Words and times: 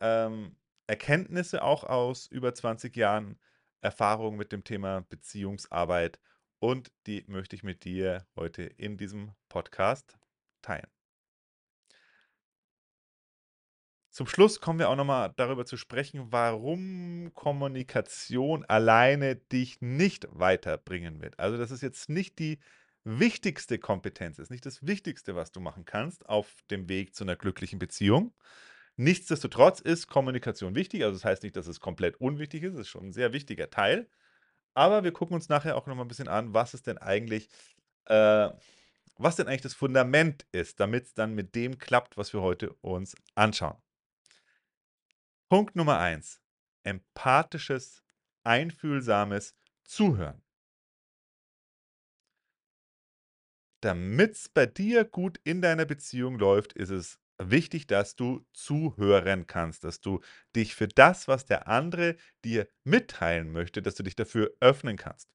ähm, 0.00 0.56
Erkenntnisse 0.86 1.62
auch 1.62 1.84
aus 1.84 2.26
über 2.26 2.54
20 2.54 2.94
Jahren 2.96 3.38
Erfahrung 3.80 4.36
mit 4.36 4.52
dem 4.52 4.64
Thema 4.64 5.00
Beziehungsarbeit. 5.08 6.18
Und 6.58 6.92
die 7.06 7.24
möchte 7.28 7.56
ich 7.56 7.62
mit 7.62 7.84
dir 7.84 8.26
heute 8.36 8.64
in 8.64 8.98
diesem 8.98 9.32
Podcast 9.48 10.18
teilen. 10.60 10.97
Zum 14.18 14.26
Schluss 14.26 14.60
kommen 14.60 14.80
wir 14.80 14.88
auch 14.88 14.96
nochmal 14.96 15.32
darüber 15.36 15.64
zu 15.64 15.76
sprechen, 15.76 16.32
warum 16.32 17.30
Kommunikation 17.34 18.64
alleine 18.64 19.36
dich 19.36 19.80
nicht 19.80 20.26
weiterbringen 20.32 21.22
wird. 21.22 21.38
Also, 21.38 21.56
dass 21.56 21.70
es 21.70 21.82
jetzt 21.82 22.08
nicht 22.08 22.40
die 22.40 22.58
wichtigste 23.04 23.78
Kompetenz 23.78 24.40
ist, 24.40 24.50
nicht 24.50 24.66
das 24.66 24.84
Wichtigste, 24.84 25.36
was 25.36 25.52
du 25.52 25.60
machen 25.60 25.84
kannst 25.84 26.28
auf 26.28 26.52
dem 26.68 26.88
Weg 26.88 27.14
zu 27.14 27.22
einer 27.22 27.36
glücklichen 27.36 27.78
Beziehung. 27.78 28.34
Nichtsdestotrotz 28.96 29.78
ist 29.78 30.08
Kommunikation 30.08 30.74
wichtig. 30.74 31.04
Also, 31.04 31.14
das 31.14 31.24
heißt 31.24 31.44
nicht, 31.44 31.54
dass 31.54 31.68
es 31.68 31.78
komplett 31.78 32.20
unwichtig 32.20 32.64
ist. 32.64 32.74
Es 32.74 32.80
ist 32.80 32.88
schon 32.88 33.10
ein 33.10 33.12
sehr 33.12 33.32
wichtiger 33.32 33.70
Teil. 33.70 34.08
Aber 34.74 35.04
wir 35.04 35.12
gucken 35.12 35.36
uns 35.36 35.48
nachher 35.48 35.76
auch 35.76 35.86
nochmal 35.86 36.06
ein 36.06 36.08
bisschen 36.08 36.26
an, 36.26 36.52
was 36.52 36.74
es 36.74 36.82
denn 36.82 36.98
eigentlich, 36.98 37.48
äh, 38.06 38.48
was 39.16 39.36
denn 39.36 39.46
eigentlich 39.46 39.62
das 39.62 39.74
Fundament 39.74 40.44
ist, 40.50 40.80
damit 40.80 41.04
es 41.04 41.14
dann 41.14 41.36
mit 41.36 41.54
dem 41.54 41.78
klappt, 41.78 42.16
was 42.16 42.32
wir 42.32 42.42
heute 42.42 42.72
uns 42.80 43.14
anschauen. 43.36 43.80
Punkt 45.50 45.76
Nummer 45.76 45.98
eins: 45.98 46.40
Empathisches, 46.84 48.02
einfühlsames 48.44 49.54
Zuhören. 49.84 50.42
Damit 53.80 54.32
es 54.32 54.48
bei 54.48 54.66
dir 54.66 55.04
gut 55.04 55.40
in 55.44 55.62
deiner 55.62 55.84
Beziehung 55.84 56.38
läuft, 56.38 56.72
ist 56.72 56.90
es 56.90 57.18
wichtig, 57.38 57.86
dass 57.86 58.16
du 58.16 58.44
zuhören 58.52 59.46
kannst, 59.46 59.84
dass 59.84 60.00
du 60.00 60.20
dich 60.56 60.74
für 60.74 60.88
das, 60.88 61.28
was 61.28 61.46
der 61.46 61.68
andere 61.68 62.16
dir 62.44 62.68
mitteilen 62.84 63.52
möchte, 63.52 63.80
dass 63.82 63.94
du 63.94 64.02
dich 64.02 64.16
dafür 64.16 64.52
öffnen 64.60 64.96
kannst. 64.96 65.28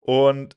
Und 0.00 0.56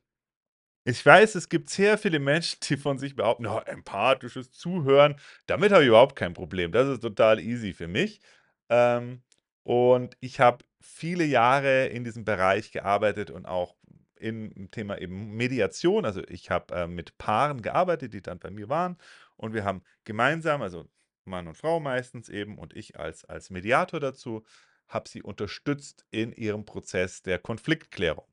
ich 0.87 1.05
weiß, 1.05 1.35
es 1.35 1.49
gibt 1.49 1.69
sehr 1.69 1.97
viele 1.97 2.19
Menschen, 2.19 2.59
die 2.63 2.77
von 2.77 2.97
sich 2.99 3.15
behaupten: 3.15 3.45
„Ja, 3.45 3.59
empathisches 3.61 4.51
Zuhören, 4.51 5.15
damit 5.47 5.71
habe 5.71 5.83
ich 5.83 5.89
überhaupt 5.89 6.15
kein 6.15 6.33
Problem. 6.33 6.71
Das 6.71 6.87
ist 6.87 7.01
total 7.01 7.39
easy 7.39 7.73
für 7.73 7.87
mich.“ 7.87 8.21
Ähm, 8.69 9.21
und 9.63 10.17
ich 10.21 10.39
habe 10.39 10.63
viele 10.81 11.25
Jahre 11.25 11.87
in 11.87 12.03
diesem 12.03 12.23
Bereich 12.25 12.71
gearbeitet 12.71 13.31
und 13.31 13.45
auch 13.45 13.75
im 14.15 14.71
Thema 14.71 14.97
eben 14.99 15.35
Mediation. 15.35 16.05
Also, 16.05 16.23
ich 16.27 16.49
habe, 16.51 16.73
äh, 16.75 16.87
mit 16.87 17.17
Paaren 17.17 17.61
gearbeitet, 17.61 18.13
die 18.13 18.21
dann 18.21 18.39
bei 18.39 18.49
mir 18.51 18.69
waren 18.69 18.97
und 19.35 19.53
wir 19.53 19.63
haben 19.65 19.83
gemeinsam 20.05 20.61
also 20.61 20.89
Mann 21.25 21.47
und 21.47 21.55
Frau 21.57 21.79
meistens 21.79 22.29
eben 22.29 22.57
und 22.57 22.73
ich 22.75 22.97
als 22.99 23.25
als 23.25 23.49
Mediator 23.49 23.99
dazu, 23.99 24.43
habe 24.87 25.09
sie 25.09 25.21
unterstützt 25.21 26.05
in 26.11 26.31
ihrem 26.31 26.65
Prozess 26.65 27.21
der 27.21 27.39
Konfliktklärung. 27.39 28.25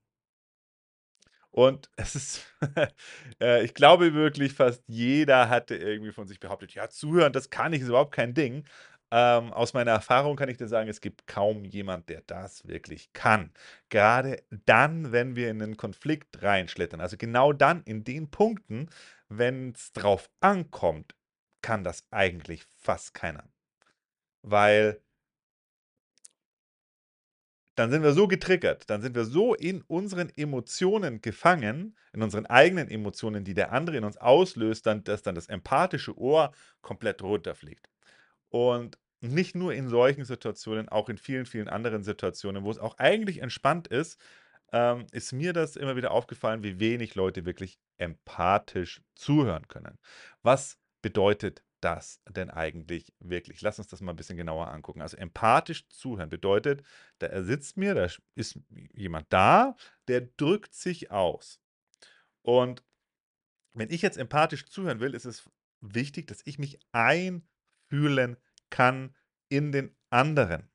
Und 1.55 1.89
es 1.97 2.17
ist, 2.17 2.47
äh, 3.41 3.65
ich 3.65 3.75
glaube 3.75 4.13
wirklich, 4.13 4.55
fast 4.55 4.83
jeder 4.89 5.49
hatte 5.49 5.77
irgendwie 5.77 6.11
von 6.11 6.27
sich 6.27 6.41
behauptet, 6.41 6.75
ja, 6.75 6.89
zuhören, 6.89 7.33
das 7.33 7.49
kann 7.49 7.73
ich, 7.73 7.81
ist 7.81 7.89
überhaupt 7.89 8.13
kein 8.13 8.35
Ding. 8.35 8.65
Ähm, 9.13 9.53
aus 9.53 9.73
meiner 9.73 9.93
Erfahrung 9.93 10.35
kann 10.35 10.49
ich 10.49 10.57
dir 10.57 10.67
sagen, 10.67 10.89
es 10.89 11.01
gibt 11.01 11.29
kaum 11.29 11.65
jemand, 11.65 12.09
der 12.09 12.23
das 12.27 12.67
wirklich 12.67 13.13
kann. 13.13 13.53
Gerade 13.89 14.43
dann, 14.67 15.13
wenn 15.13 15.37
wir 15.37 15.49
in 15.49 15.63
einen 15.63 15.77
Konflikt 15.77 16.43
reinschlittern, 16.43 17.01
also 17.01 17.17
genau 17.17 17.53
dann 17.53 17.85
in 17.85 18.03
den 18.03 18.31
Punkten, 18.33 18.89
wenn 19.29 19.71
es 19.71 19.93
drauf 19.93 20.29
ankommt, 20.41 21.15
kann 21.63 21.85
das 21.85 22.03
eigentlich 22.11 22.65
fast 22.79 23.15
keiner. 23.15 23.45
Weil 24.43 25.01
dann 27.75 27.91
sind 27.91 28.03
wir 28.03 28.13
so 28.13 28.29
getriggert, 28.29 28.89
dann 28.89 29.03
sind 29.03 29.15
wir 29.15 29.25
so 29.25 29.55
in 29.55 29.83
unseren 29.83 30.31
Emotionen 30.37 31.21
gefangen, 31.21 31.97
in 32.13 32.23
unseren 32.23 32.47
eigenen 32.47 32.89
Emotionen, 32.89 33.45
die 33.45 33.55
der 33.55 33.73
andere 33.73 33.97
in 33.97 34.05
uns 34.05 34.17
auslöst, 34.17 34.87
dann, 34.87 35.03
dass 35.05 35.23
dann 35.23 35.35
das 35.35 35.49
empathische 35.49 36.17
Ohr 36.17 36.53
komplett 36.83 37.23
runterfliegt. 37.23 37.89
Und 38.49 38.99
nicht 39.21 39.55
nur 39.55 39.73
in 39.73 39.89
solchen 39.89 40.25
Situationen, 40.25 40.89
auch 40.89 41.09
in 41.09 41.19
vielen, 41.19 41.47
vielen 41.47 41.69
anderen 41.69 42.03
Situationen, 42.03 42.65
wo 42.65 42.71
es 42.71 42.79
auch 42.79 42.99
eigentlich 42.99 43.43
entspannt 43.43 43.89
ist, 43.89 44.21
ähm, 44.73 45.07
ist 45.13 45.33
mir 45.33 45.53
das 45.53 45.77
immer 45.77 45.97
wieder 45.97 46.11
aufgefallen, 46.11 46.63
wie 46.63 46.79
wenig 46.79 47.15
Leute 47.15 47.45
wirklich 47.47 47.79
empathisch 47.97 49.03
zuhören 49.15 49.67
können. 49.69 49.99
Was 50.43 50.79
bedeutet 51.03 51.63
das 51.85 52.21
denn 52.29 52.51
eigentlich 52.51 53.13
wirklich? 53.19 53.61
Lass 53.61 53.79
uns 53.79 53.89
das 53.89 54.01
mal 54.01 54.13
ein 54.13 54.17
bisschen 54.17 54.37
genauer 54.37 54.69
angucken. 54.69 55.03
Also 55.03 55.17
empathisch 55.17 55.89
zuhören 55.89 56.31
bedeutet, 56.31 56.83
da 57.19 57.43
sitzt 57.43 57.77
mir, 57.77 57.95
da 57.95 58.09
ist 58.35 58.59
jemand 58.95 59.33
da, 59.33 59.77
der 60.09 60.23
drückt 60.23 60.75
sich 60.75 61.11
aus. 61.11 61.61
Und 62.43 62.83
wenn 63.75 63.91
ich 63.91 64.03
jetzt 64.03 64.17
empathisch 64.17 64.67
zuhören 64.67 65.01
will, 65.01 65.15
ist 65.15 65.25
es 65.25 65.49
wichtig, 65.81 66.27
dass 66.27 66.43
ich 66.45 66.59
mich 66.59 66.79
einfühlen 66.93 68.37
kann 68.71 69.15
in 69.49 69.73
den 69.73 69.95
anderen. 70.11 70.71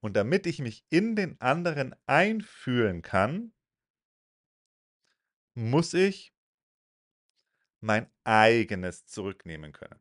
Und 0.00 0.16
damit 0.16 0.46
ich 0.46 0.60
mich 0.60 0.84
in 0.90 1.16
den 1.16 1.40
anderen 1.40 1.94
einfühlen 2.06 3.02
kann, 3.02 3.52
muss 5.54 5.92
ich 5.94 6.32
mein 7.80 8.10
eigenes 8.24 9.06
zurücknehmen 9.06 9.72
können. 9.72 10.00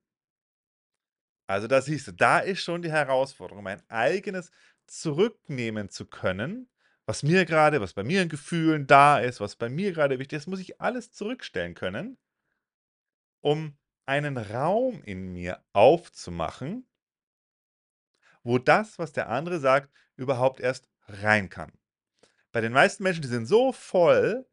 Also 1.48 1.68
da 1.68 1.82
siehst 1.82 2.08
du, 2.08 2.12
da 2.12 2.40
ist 2.40 2.62
schon 2.62 2.82
die 2.82 2.92
Herausforderung, 2.92 3.64
mein 3.64 3.82
eigenes 3.90 4.52
zurücknehmen 4.86 5.90
zu 5.90 6.06
können, 6.06 6.70
was 7.06 7.24
mir 7.24 7.46
gerade, 7.46 7.80
was 7.80 7.94
bei 7.94 8.04
mir 8.04 8.22
in 8.22 8.30
Gefühlen 8.30 8.86
da 8.86 9.20
ist, 9.20 9.40
was 9.40 9.56
bei 9.56 9.70
mir 9.70 9.94
gerade 9.94 10.20
wichtig 10.20 10.38
ist, 10.38 10.48
muss 10.48 10.60
ich 10.60 10.82
alles 10.82 11.14
zurückstellen 11.14 11.74
können, 11.74 12.18
um 13.40 13.78
einen 14.06 14.38
Raum 14.38 15.02
in 15.04 15.32
mir 15.32 15.64
aufzumachen, 15.72 16.86
wo 18.44 18.58
das, 18.58 19.00
was 19.00 19.14
der 19.14 19.30
andere 19.30 19.60
sagt, 19.60 19.90
überhaupt 20.18 20.60
erst 20.60 20.90
rein 21.08 21.50
kann. 21.50 21.72
Bei 22.52 22.60
den 22.60 22.74
meisten 22.74 23.04
Menschen, 23.04 23.22
die 23.22 23.28
sind 23.30 23.46
so 23.46 23.72
voll 23.72 24.46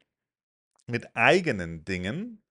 mit 0.86 1.16
eigenen 1.16 1.84
Dingen 1.84 2.43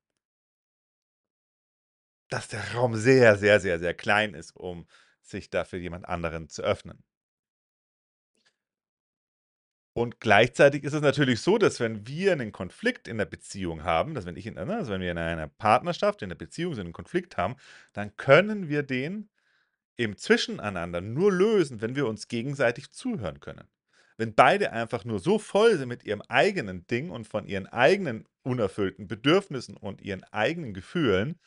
dass 2.34 2.48
der 2.50 2.74
Raum 2.74 2.96
sehr, 2.96 3.38
sehr, 3.38 3.60
sehr, 3.62 3.80
sehr 3.80 3.94
klein 3.94 4.34
ist, 4.34 4.56
um 4.56 4.88
sich 5.22 5.50
da 5.50 5.66
für 5.66 5.78
jemand 5.78 6.06
anderen 6.08 6.50
zu 6.50 6.64
öffnen. 6.64 7.04
Und 9.96 10.20
gleichzeitig 10.20 10.84
ist 10.84 10.94
es 10.94 11.02
natürlich 11.02 11.42
so, 11.42 11.60
dass 11.60 11.80
wenn 11.80 12.08
wir 12.08 12.32
einen 12.32 12.52
Konflikt 12.52 13.08
in 13.08 13.20
der 13.20 13.26
Beziehung 13.26 13.84
haben, 13.84 14.16
dass 14.16 14.26
wenn 14.26 14.36
ich 14.36 14.48
in 14.48 14.56
ne, 14.56 14.76
also 14.76 14.92
wenn 14.92 15.02
wir 15.02 15.12
in 15.12 15.18
einer 15.20 15.48
Partnerschaft, 15.48 16.24
in 16.24 16.30
der 16.30 16.36
Beziehung 16.36 16.74
so 16.74 16.82
'nen 16.82 16.94
Konflikt 16.94 17.38
haben, 17.38 17.56
dann 17.94 18.16
können 18.18 18.70
wir 18.70 18.82
den 18.82 19.30
im 19.98 20.18
Zwischeneinander 20.18 21.02
nur 21.02 21.32
lösen, 21.32 21.82
wenn 21.82 21.96
wir 21.96 22.08
uns 22.08 22.28
gegenseitig 22.28 22.92
zuhören 22.92 23.40
können. 23.42 23.68
Wenn 24.18 24.36
beide 24.36 24.72
einfach 24.74 25.06
nur 25.06 25.20
so 25.20 25.40
voll 25.40 25.78
sind 25.78 25.90
mit 25.90 26.04
ihrem 26.06 26.22
eigenen 26.24 26.88
Ding 26.88 27.10
und 27.12 27.28
von 27.28 27.48
ihren 27.48 27.68
eigenen 27.68 28.28
unerfüllten 28.44 29.08
Bedürfnissen 29.08 29.78
und 29.78 30.02
ihren 30.02 30.24
eigenen 30.26 30.74
Gefühlen 30.74 31.40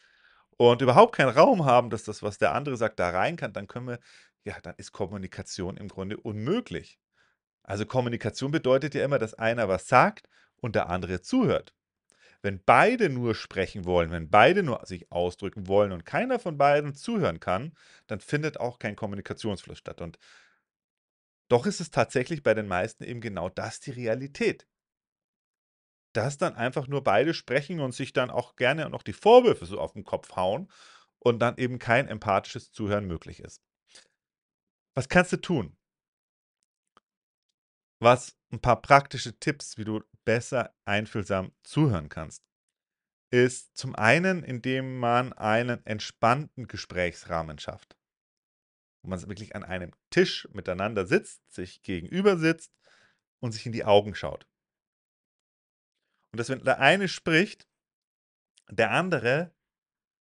und 0.56 0.82
überhaupt 0.82 1.14
keinen 1.14 1.30
Raum 1.30 1.64
haben, 1.64 1.90
dass 1.90 2.04
das, 2.04 2.22
was 2.22 2.38
der 2.38 2.54
andere 2.54 2.76
sagt, 2.76 2.98
da 2.98 3.10
rein 3.10 3.36
kann, 3.36 3.52
dann 3.52 3.66
können 3.66 3.88
wir 3.88 3.98
ja, 4.46 4.58
dann 4.62 4.74
ist 4.76 4.92
Kommunikation 4.92 5.76
im 5.76 5.88
Grunde 5.88 6.16
unmöglich. 6.16 7.00
Also, 7.64 7.84
Kommunikation 7.84 8.52
bedeutet 8.52 8.94
ja 8.94 9.04
immer, 9.04 9.18
dass 9.18 9.34
einer 9.34 9.68
was 9.68 9.88
sagt 9.88 10.28
und 10.56 10.76
der 10.76 10.88
andere 10.88 11.20
zuhört. 11.20 11.74
Wenn 12.42 12.62
beide 12.64 13.10
nur 13.10 13.34
sprechen 13.34 13.84
wollen, 13.86 14.12
wenn 14.12 14.30
beide 14.30 14.62
nur 14.62 14.86
sich 14.86 15.10
ausdrücken 15.10 15.66
wollen 15.66 15.90
und 15.90 16.06
keiner 16.06 16.38
von 16.38 16.58
beiden 16.58 16.94
zuhören 16.94 17.40
kann, 17.40 17.72
dann 18.06 18.20
findet 18.20 18.60
auch 18.60 18.78
kein 18.78 18.94
Kommunikationsfluss 18.94 19.78
statt. 19.78 20.00
Und 20.00 20.18
doch 21.48 21.66
ist 21.66 21.80
es 21.80 21.90
tatsächlich 21.90 22.44
bei 22.44 22.54
den 22.54 22.68
meisten 22.68 23.02
eben 23.02 23.20
genau 23.20 23.48
das 23.48 23.80
die 23.80 23.90
Realität 23.90 24.66
dass 26.16 26.38
dann 26.38 26.54
einfach 26.54 26.86
nur 26.86 27.04
beide 27.04 27.34
sprechen 27.34 27.80
und 27.80 27.92
sich 27.92 28.12
dann 28.12 28.30
auch 28.30 28.56
gerne 28.56 28.88
noch 28.88 29.02
die 29.02 29.12
Vorwürfe 29.12 29.66
so 29.66 29.78
auf 29.78 29.92
den 29.92 30.04
Kopf 30.04 30.34
hauen 30.36 30.70
und 31.18 31.40
dann 31.40 31.56
eben 31.58 31.78
kein 31.78 32.08
empathisches 32.08 32.72
Zuhören 32.72 33.06
möglich 33.06 33.40
ist. 33.40 33.62
Was 34.94 35.08
kannst 35.08 35.32
du 35.32 35.36
tun? 35.36 35.76
Was 38.00 38.36
ein 38.50 38.60
paar 38.60 38.80
praktische 38.80 39.38
Tipps, 39.38 39.76
wie 39.76 39.84
du 39.84 40.02
besser 40.24 40.74
einfühlsam 40.84 41.52
zuhören 41.62 42.08
kannst, 42.08 42.42
ist 43.30 43.76
zum 43.76 43.94
einen, 43.94 44.42
indem 44.42 44.98
man 44.98 45.32
einen 45.32 45.84
entspannten 45.84 46.66
Gesprächsrahmen 46.66 47.58
schafft. 47.58 47.96
Wo 49.02 49.10
man 49.10 49.20
wirklich 49.22 49.54
an 49.54 49.64
einem 49.64 49.92
Tisch 50.10 50.48
miteinander 50.52 51.06
sitzt, 51.06 51.42
sich 51.52 51.82
gegenüber 51.82 52.38
sitzt 52.38 52.72
und 53.40 53.52
sich 53.52 53.66
in 53.66 53.72
die 53.72 53.84
Augen 53.84 54.14
schaut. 54.14 54.46
Und 56.36 56.40
dass 56.40 56.50
wenn 56.50 56.62
der 56.62 56.80
eine 56.80 57.08
spricht, 57.08 57.66
der 58.68 58.90
andere, 58.90 59.54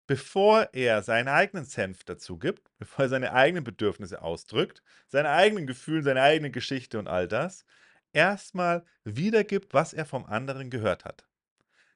bevor 0.06 0.68
er 0.74 1.02
seinen 1.02 1.28
eigenen 1.28 1.64
Senf 1.64 2.04
dazu 2.04 2.38
gibt, 2.38 2.70
bevor 2.78 3.06
er 3.06 3.08
seine 3.08 3.32
eigenen 3.32 3.64
Bedürfnisse 3.64 4.20
ausdrückt, 4.20 4.82
seine 5.08 5.30
eigenen 5.30 5.66
Gefühle, 5.66 6.02
seine 6.02 6.20
eigene 6.20 6.50
Geschichte 6.50 6.98
und 6.98 7.08
all 7.08 7.26
das, 7.26 7.64
erstmal 8.12 8.84
wiedergibt, 9.04 9.72
was 9.72 9.94
er 9.94 10.04
vom 10.04 10.26
anderen 10.26 10.68
gehört 10.68 11.06
hat. 11.06 11.26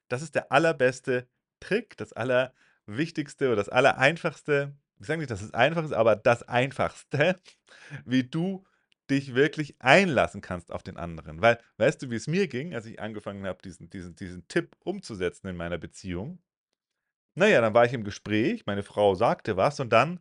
Das 0.08 0.22
ist 0.22 0.34
der 0.34 0.52
allerbeste 0.52 1.28
Trick, 1.60 1.98
das 1.98 2.14
allerwichtigste 2.14 3.48
oder 3.48 3.56
das 3.56 3.68
allereinfachste, 3.68 4.74
ich 4.98 5.06
sage 5.06 5.18
nicht, 5.18 5.30
dass 5.30 5.42
es 5.42 5.52
einfach 5.52 5.84
ist, 5.84 5.92
aber 5.92 6.16
das 6.16 6.44
Einfachste, 6.44 7.38
wie 8.06 8.24
du 8.24 8.64
dich 9.10 9.34
wirklich 9.34 9.80
einlassen 9.80 10.40
kannst 10.40 10.72
auf 10.72 10.82
den 10.82 10.96
anderen. 10.96 11.40
Weil, 11.40 11.58
weißt 11.78 12.02
du, 12.02 12.10
wie 12.10 12.16
es 12.16 12.26
mir 12.26 12.48
ging, 12.48 12.74
als 12.74 12.86
ich 12.86 13.00
angefangen 13.00 13.46
habe, 13.46 13.62
diesen, 13.62 13.90
diesen, 13.90 14.14
diesen 14.16 14.46
Tipp 14.48 14.76
umzusetzen 14.84 15.48
in 15.48 15.56
meiner 15.56 15.78
Beziehung? 15.78 16.40
Naja, 17.34 17.60
dann 17.60 17.74
war 17.74 17.84
ich 17.84 17.92
im 17.92 18.04
Gespräch, 18.04 18.66
meine 18.66 18.82
Frau 18.82 19.14
sagte 19.14 19.56
was 19.56 19.80
und 19.80 19.90
dann 19.90 20.20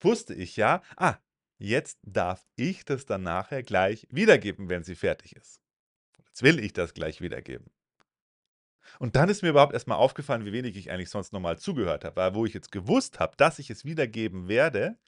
wusste 0.00 0.34
ich 0.34 0.56
ja, 0.56 0.82
ah, 0.96 1.16
jetzt 1.58 1.98
darf 2.02 2.46
ich 2.56 2.84
das 2.84 3.06
dann 3.06 3.22
nachher 3.22 3.62
gleich 3.62 4.06
wiedergeben, 4.10 4.68
wenn 4.68 4.84
sie 4.84 4.94
fertig 4.94 5.34
ist. 5.34 5.60
Jetzt 6.26 6.42
will 6.42 6.58
ich 6.60 6.72
das 6.72 6.94
gleich 6.94 7.20
wiedergeben. 7.20 7.70
Und 8.98 9.16
dann 9.16 9.28
ist 9.28 9.42
mir 9.42 9.50
überhaupt 9.50 9.74
erstmal 9.74 9.98
aufgefallen, 9.98 10.44
wie 10.44 10.52
wenig 10.52 10.76
ich 10.76 10.90
eigentlich 10.90 11.10
sonst 11.10 11.32
nochmal 11.32 11.58
zugehört 11.58 12.04
habe. 12.04 12.16
Weil 12.16 12.34
wo 12.34 12.46
ich 12.46 12.54
jetzt 12.54 12.72
gewusst 12.72 13.20
habe, 13.20 13.36
dass 13.36 13.58
ich 13.58 13.70
es 13.70 13.84
wiedergeben 13.84 14.48
werde, 14.48 14.98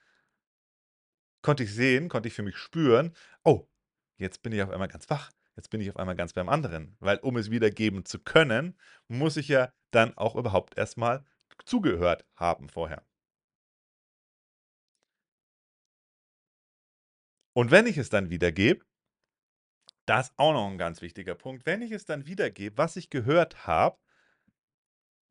konnte 1.43 1.65
ich 1.65 1.75
sehen, 1.75 2.09
konnte 2.09 2.29
ich 2.29 2.35
für 2.35 2.43
mich 2.43 2.57
spüren: 2.57 3.15
„Oh, 3.45 3.69
jetzt 4.19 4.43
bin 4.43 4.53
ich 4.53 4.63
auf 4.63 4.71
einmal 4.71 4.89
ganz 4.89 5.09
wach. 5.11 5.31
Jetzt 5.57 5.71
bin 5.71 5.81
ich 5.81 5.91
auf 5.91 5.97
einmal 5.97 6.17
ganz 6.17 6.33
beim 6.33 6.49
anderen.“ 6.49 6.97
Weil 7.01 7.19
um 7.19 7.37
es 7.37 7.51
wiedergeben 7.51 8.05
zu 8.05 8.19
können, 8.21 8.77
muss 9.09 9.37
ich 9.37 9.49
ja 9.49 9.73
dann 9.91 10.17
auch 10.17 10.37
überhaupt 10.37 10.77
erstmal 10.79 11.25
zugehört 11.65 12.25
haben 12.37 12.69
vorher. 12.69 13.05
Und 17.53 17.71
wenn 17.71 17.87
ich 17.87 17.97
es 17.97 18.09
dann 18.11 18.31
wiedergebe 18.31 18.85
das 20.07 20.33
auch 20.37 20.53
noch 20.53 20.69
ein 20.69 20.77
ganz 20.79 21.01
wichtiger 21.03 21.35
Punkt, 21.35 21.65
wenn 21.67 21.81
ich 21.83 21.93
es 21.93 22.05
dann 22.05 22.27
wiedergebe, 22.27 22.77
was 22.79 22.97
ich 22.97 23.09
gehört 23.11 23.67
habe 23.67 23.99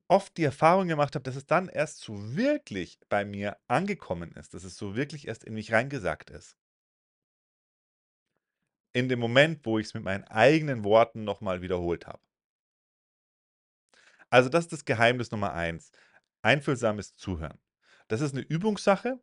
oft 0.09 0.38
die 0.38 0.44
Erfahrung 0.44 0.88
gemacht 0.89 1.15
habe, 1.15 1.23
dass 1.23 1.35
es 1.38 1.45
dann 1.47 1.69
erst 1.69 2.00
so 2.01 2.35
wirklich 2.35 3.00
bei 3.09 3.25
mir 3.25 3.57
angekommen 3.67 4.31
ist, 4.33 4.53
dass 4.53 4.63
es 4.65 4.77
so 4.77 4.95
wirklich 4.95 5.27
erst 5.27 5.44
in 5.45 5.53
mich 5.56 5.71
reingesackt 5.73 6.29
ist. 6.31 6.57
In 8.94 9.09
dem 9.09 9.17
Moment, 9.19 9.65
wo 9.65 9.79
ich 9.79 9.88
es 9.88 9.94
mit 9.95 10.03
meinen 10.03 10.25
eigenen 10.25 10.83
Worten 10.83 11.23
noch 11.23 11.41
mal 11.41 11.63
wiederholt 11.63 12.06
habe. 12.06 12.19
Also, 14.31 14.50
das 14.50 14.65
ist 14.65 14.73
das 14.73 14.85
Geheimnis 14.85 15.31
Nummer 15.31 15.53
eins: 15.53 15.91
Einfühlsames 16.41 17.15
Zuhören. 17.15 17.59
Das 18.07 18.21
ist 18.21 18.33
eine 18.33 18.41
Übungssache. 18.44 19.19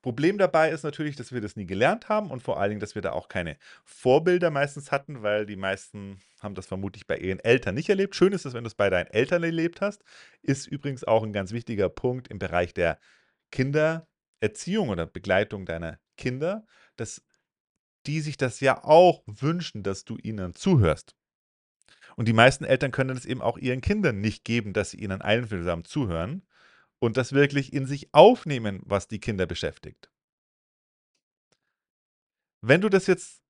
Problem 0.00 0.38
dabei 0.38 0.70
ist 0.70 0.84
natürlich, 0.84 1.16
dass 1.16 1.32
wir 1.32 1.40
das 1.40 1.56
nie 1.56 1.66
gelernt 1.66 2.08
haben 2.08 2.30
und 2.30 2.42
vor 2.42 2.60
allen 2.60 2.70
Dingen, 2.70 2.80
dass 2.80 2.94
wir 2.94 3.02
da 3.02 3.12
auch 3.12 3.28
keine 3.28 3.56
Vorbilder 3.84 4.50
meistens 4.50 4.92
hatten, 4.92 5.22
weil 5.22 5.44
die 5.44 5.56
meisten 5.56 6.20
haben 6.40 6.54
das 6.54 6.66
vermutlich 6.66 7.06
bei 7.06 7.18
ihren 7.18 7.40
Eltern 7.40 7.74
nicht 7.74 7.88
erlebt. 7.88 8.14
Schön 8.14 8.32
ist 8.32 8.46
es, 8.46 8.54
wenn 8.54 8.62
du 8.62 8.68
es 8.68 8.76
bei 8.76 8.90
deinen 8.90 9.08
Eltern 9.08 9.42
erlebt 9.42 9.80
hast. 9.80 10.04
Ist 10.40 10.66
übrigens 10.68 11.02
auch 11.02 11.24
ein 11.24 11.32
ganz 11.32 11.50
wichtiger 11.50 11.88
Punkt 11.88 12.28
im 12.28 12.38
Bereich 12.38 12.72
der 12.74 13.00
Kindererziehung 13.50 14.90
oder 14.90 15.06
Begleitung 15.06 15.66
deiner 15.66 15.98
Kinder, 16.16 16.64
dass 16.96 17.24
die 18.06 18.20
sich 18.20 18.36
das 18.36 18.60
ja 18.60 18.84
auch 18.84 19.22
wünschen, 19.26 19.82
dass 19.82 20.04
du 20.04 20.16
ihnen 20.16 20.54
zuhörst. 20.54 21.16
Und 22.14 22.28
die 22.28 22.32
meisten 22.32 22.64
Eltern 22.64 22.92
können 22.92 23.16
es 23.16 23.26
eben 23.26 23.42
auch 23.42 23.58
ihren 23.58 23.80
Kindern 23.80 24.20
nicht 24.20 24.44
geben, 24.44 24.72
dass 24.72 24.90
sie 24.90 24.98
ihnen 24.98 25.22
einfühlsam 25.22 25.84
zuhören 25.84 26.42
und 26.98 27.16
das 27.16 27.32
wirklich 27.32 27.72
in 27.72 27.86
sich 27.86 28.12
aufnehmen, 28.12 28.80
was 28.84 29.08
die 29.08 29.20
Kinder 29.20 29.46
beschäftigt. 29.46 30.10
Wenn 32.60 32.80
du 32.80 32.88
das 32.88 33.06
jetzt 33.06 33.42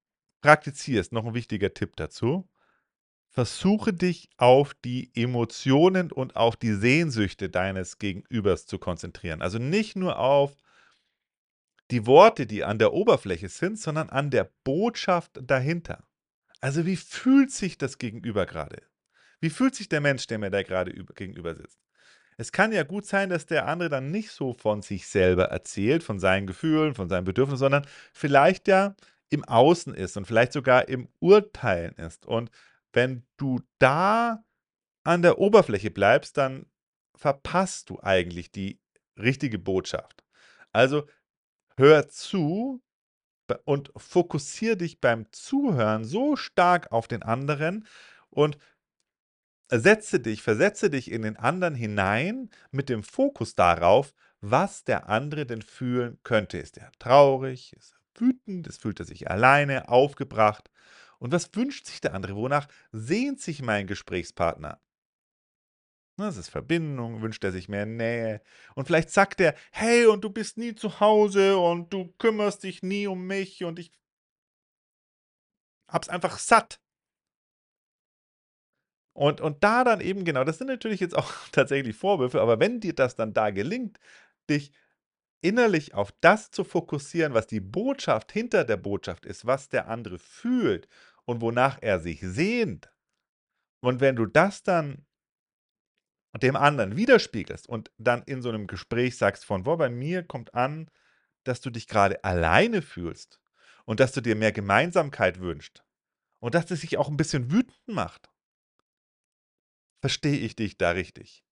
praktizierst, 0.42 1.12
noch 1.12 1.24
ein 1.24 1.34
wichtiger 1.34 1.72
Tipp 1.72 1.96
dazu, 1.96 2.48
versuche 3.30 3.92
dich 3.92 4.28
auf 4.36 4.74
die 4.74 5.10
Emotionen 5.14 6.12
und 6.12 6.36
auf 6.36 6.56
die 6.56 6.74
Sehnsüchte 6.74 7.48
deines 7.48 7.98
Gegenübers 7.98 8.66
zu 8.66 8.78
konzentrieren. 8.78 9.42
Also 9.42 9.58
nicht 9.58 9.96
nur 9.96 10.18
auf 10.18 10.56
die 11.90 12.06
Worte, 12.06 12.46
die 12.46 12.64
an 12.64 12.78
der 12.78 12.92
Oberfläche 12.92 13.48
sind, 13.48 13.78
sondern 13.78 14.10
an 14.10 14.30
der 14.30 14.50
Botschaft 14.64 15.38
dahinter. 15.42 16.06
Also 16.60 16.84
wie 16.84 16.96
fühlt 16.96 17.50
sich 17.50 17.78
das 17.78 17.98
Gegenüber 17.98 18.44
gerade? 18.44 18.82
Wie 19.40 19.50
fühlt 19.50 19.74
sich 19.74 19.88
der 19.88 20.00
Mensch, 20.00 20.26
der 20.26 20.38
mir 20.38 20.50
da 20.50 20.62
gerade 20.62 20.92
gegenüber 20.92 21.54
sitzt? 21.54 21.78
Es 22.40 22.52
kann 22.52 22.70
ja 22.70 22.84
gut 22.84 23.04
sein, 23.04 23.30
dass 23.30 23.46
der 23.46 23.66
andere 23.66 23.88
dann 23.88 24.12
nicht 24.12 24.30
so 24.30 24.54
von 24.54 24.80
sich 24.80 25.08
selber 25.08 25.46
erzählt, 25.46 26.04
von 26.04 26.20
seinen 26.20 26.46
Gefühlen, 26.46 26.94
von 26.94 27.08
seinen 27.08 27.24
Bedürfnissen, 27.24 27.58
sondern 27.58 27.86
vielleicht 28.12 28.68
ja 28.68 28.94
im 29.28 29.44
Außen 29.44 29.92
ist 29.92 30.16
und 30.16 30.24
vielleicht 30.24 30.52
sogar 30.52 30.88
im 30.88 31.08
Urteilen 31.18 31.94
ist. 31.96 32.26
Und 32.26 32.50
wenn 32.92 33.26
du 33.36 33.60
da 33.80 34.44
an 35.02 35.22
der 35.22 35.38
Oberfläche 35.38 35.90
bleibst, 35.90 36.36
dann 36.38 36.66
verpasst 37.16 37.90
du 37.90 37.98
eigentlich 38.00 38.52
die 38.52 38.78
richtige 39.18 39.58
Botschaft. 39.58 40.24
Also 40.72 41.06
hör 41.76 42.08
zu 42.08 42.80
und 43.64 43.90
fokussiere 43.96 44.76
dich 44.76 45.00
beim 45.00 45.26
Zuhören 45.32 46.04
so 46.04 46.36
stark 46.36 46.92
auf 46.92 47.08
den 47.08 47.24
anderen 47.24 47.86
und 48.30 48.58
Setze 49.70 50.20
dich, 50.20 50.42
versetze 50.42 50.88
dich 50.90 51.10
in 51.10 51.22
den 51.22 51.36
anderen 51.36 51.74
hinein 51.74 52.50
mit 52.70 52.88
dem 52.88 53.02
Fokus 53.02 53.54
darauf, 53.54 54.14
was 54.40 54.84
der 54.84 55.08
andere 55.08 55.44
denn 55.46 55.62
fühlen 55.62 56.18
könnte. 56.22 56.58
Ist 56.58 56.78
er 56.78 56.90
traurig? 56.98 57.72
Ist 57.74 57.92
er 57.92 58.20
wütend? 58.20 58.66
Ist, 58.66 58.80
fühlt 58.82 59.00
er 59.00 59.06
sich 59.06 59.30
alleine, 59.30 59.88
aufgebracht? 59.88 60.70
Und 61.18 61.32
was 61.32 61.54
wünscht 61.54 61.86
sich 61.86 62.00
der 62.00 62.14
andere? 62.14 62.36
Wonach 62.36 62.68
sehnt 62.92 63.40
sich 63.40 63.60
mein 63.62 63.86
Gesprächspartner? 63.86 64.80
Ne, 66.18 66.24
das 66.26 66.36
ist 66.36 66.48
Verbindung, 66.50 67.22
wünscht 67.22 67.44
er 67.44 67.52
sich 67.52 67.68
mehr 67.68 67.86
Nähe. 67.86 68.42
Und 68.74 68.86
vielleicht 68.86 69.10
sagt 69.10 69.40
er: 69.40 69.54
„Hey, 69.70 70.06
und 70.06 70.22
du 70.24 70.30
bist 70.30 70.58
nie 70.58 70.74
zu 70.74 70.98
Hause 71.00 71.56
und 71.58 71.92
du 71.92 72.12
kümmerst 72.18 72.64
dich 72.64 72.82
nie 72.82 73.06
um 73.06 73.26
mich 73.26 73.62
und 73.64 73.78
ich 73.78 73.92
habe 75.88 76.02
es 76.02 76.08
einfach 76.08 76.38
satt.“ 76.38 76.80
Und 79.18 79.40
und 79.40 79.64
da 79.64 79.82
dann 79.82 80.00
eben 80.00 80.24
genau, 80.24 80.44
das 80.44 80.58
sind 80.58 80.68
natürlich 80.68 81.00
jetzt 81.00 81.16
auch 81.16 81.32
tatsächlich 81.52 81.96
Vorwürfe, 81.96 82.40
aber 82.40 82.60
wenn 82.60 82.80
dir 82.80 82.94
das 82.94 83.16
dann 83.16 83.34
da 83.34 83.50
gelingt, 83.50 83.98
dich 84.48 84.72
innerlich 85.42 85.94
auf 85.94 86.12
das 86.20 86.50
zu 86.52 86.64
fokussieren, 86.64 87.34
was 87.34 87.46
die 87.48 87.60
Botschaft 87.60 88.32
hinter 88.32 88.64
der 88.64 88.76
Botschaft 88.78 89.26
ist, 89.26 89.46
was 89.46 89.68
der 89.68 89.88
andere 89.88 90.18
fühlt 90.18 90.88
und 91.26 91.40
wonach 91.42 91.78
er 91.82 92.00
sich 92.00 92.20
sehnt. 92.22 92.90
Und 93.82 94.00
wenn 94.00 94.16
du 94.16 94.26
das 94.26 94.62
dann 94.64 95.06
dem 96.40 96.56
anderen 96.56 96.96
widerspiegelst 96.96 97.68
und 97.68 97.90
dann 97.98 98.22
in 98.22 98.40
so 98.42 98.48
einem 98.48 98.66
Gespräch 98.66 99.16
sagst 99.18 99.44
von: 99.44 99.64
„Boah, 99.64 99.76
bei 99.78 99.88
mir 99.90 100.22
kommt 100.22 100.54
an, 100.54 100.90
dass 101.44 101.60
du 101.60 101.70
dich 101.70 101.86
gerade 101.88 102.22
alleine 102.24 102.82
fühlst 102.82 103.40
und 103.86 104.00
dass 104.00 104.12
du 104.12 104.20
dir 104.20 104.36
mehr 104.36 104.52
Gemeinsamkeit 104.52 105.40
wünschst 105.40 105.84
und 106.40 106.54
dass 106.54 106.70
es 106.72 106.80
dich 106.82 106.98
auch 106.98 107.08
ein 107.08 107.16
bisschen 107.18 107.52
wütend 107.52 107.78
macht. 107.88 108.30
Verstehe 110.02 110.38
ich 110.38 110.54
dich 110.54 110.78
da 110.78 110.90
richtig?“ 110.92 111.42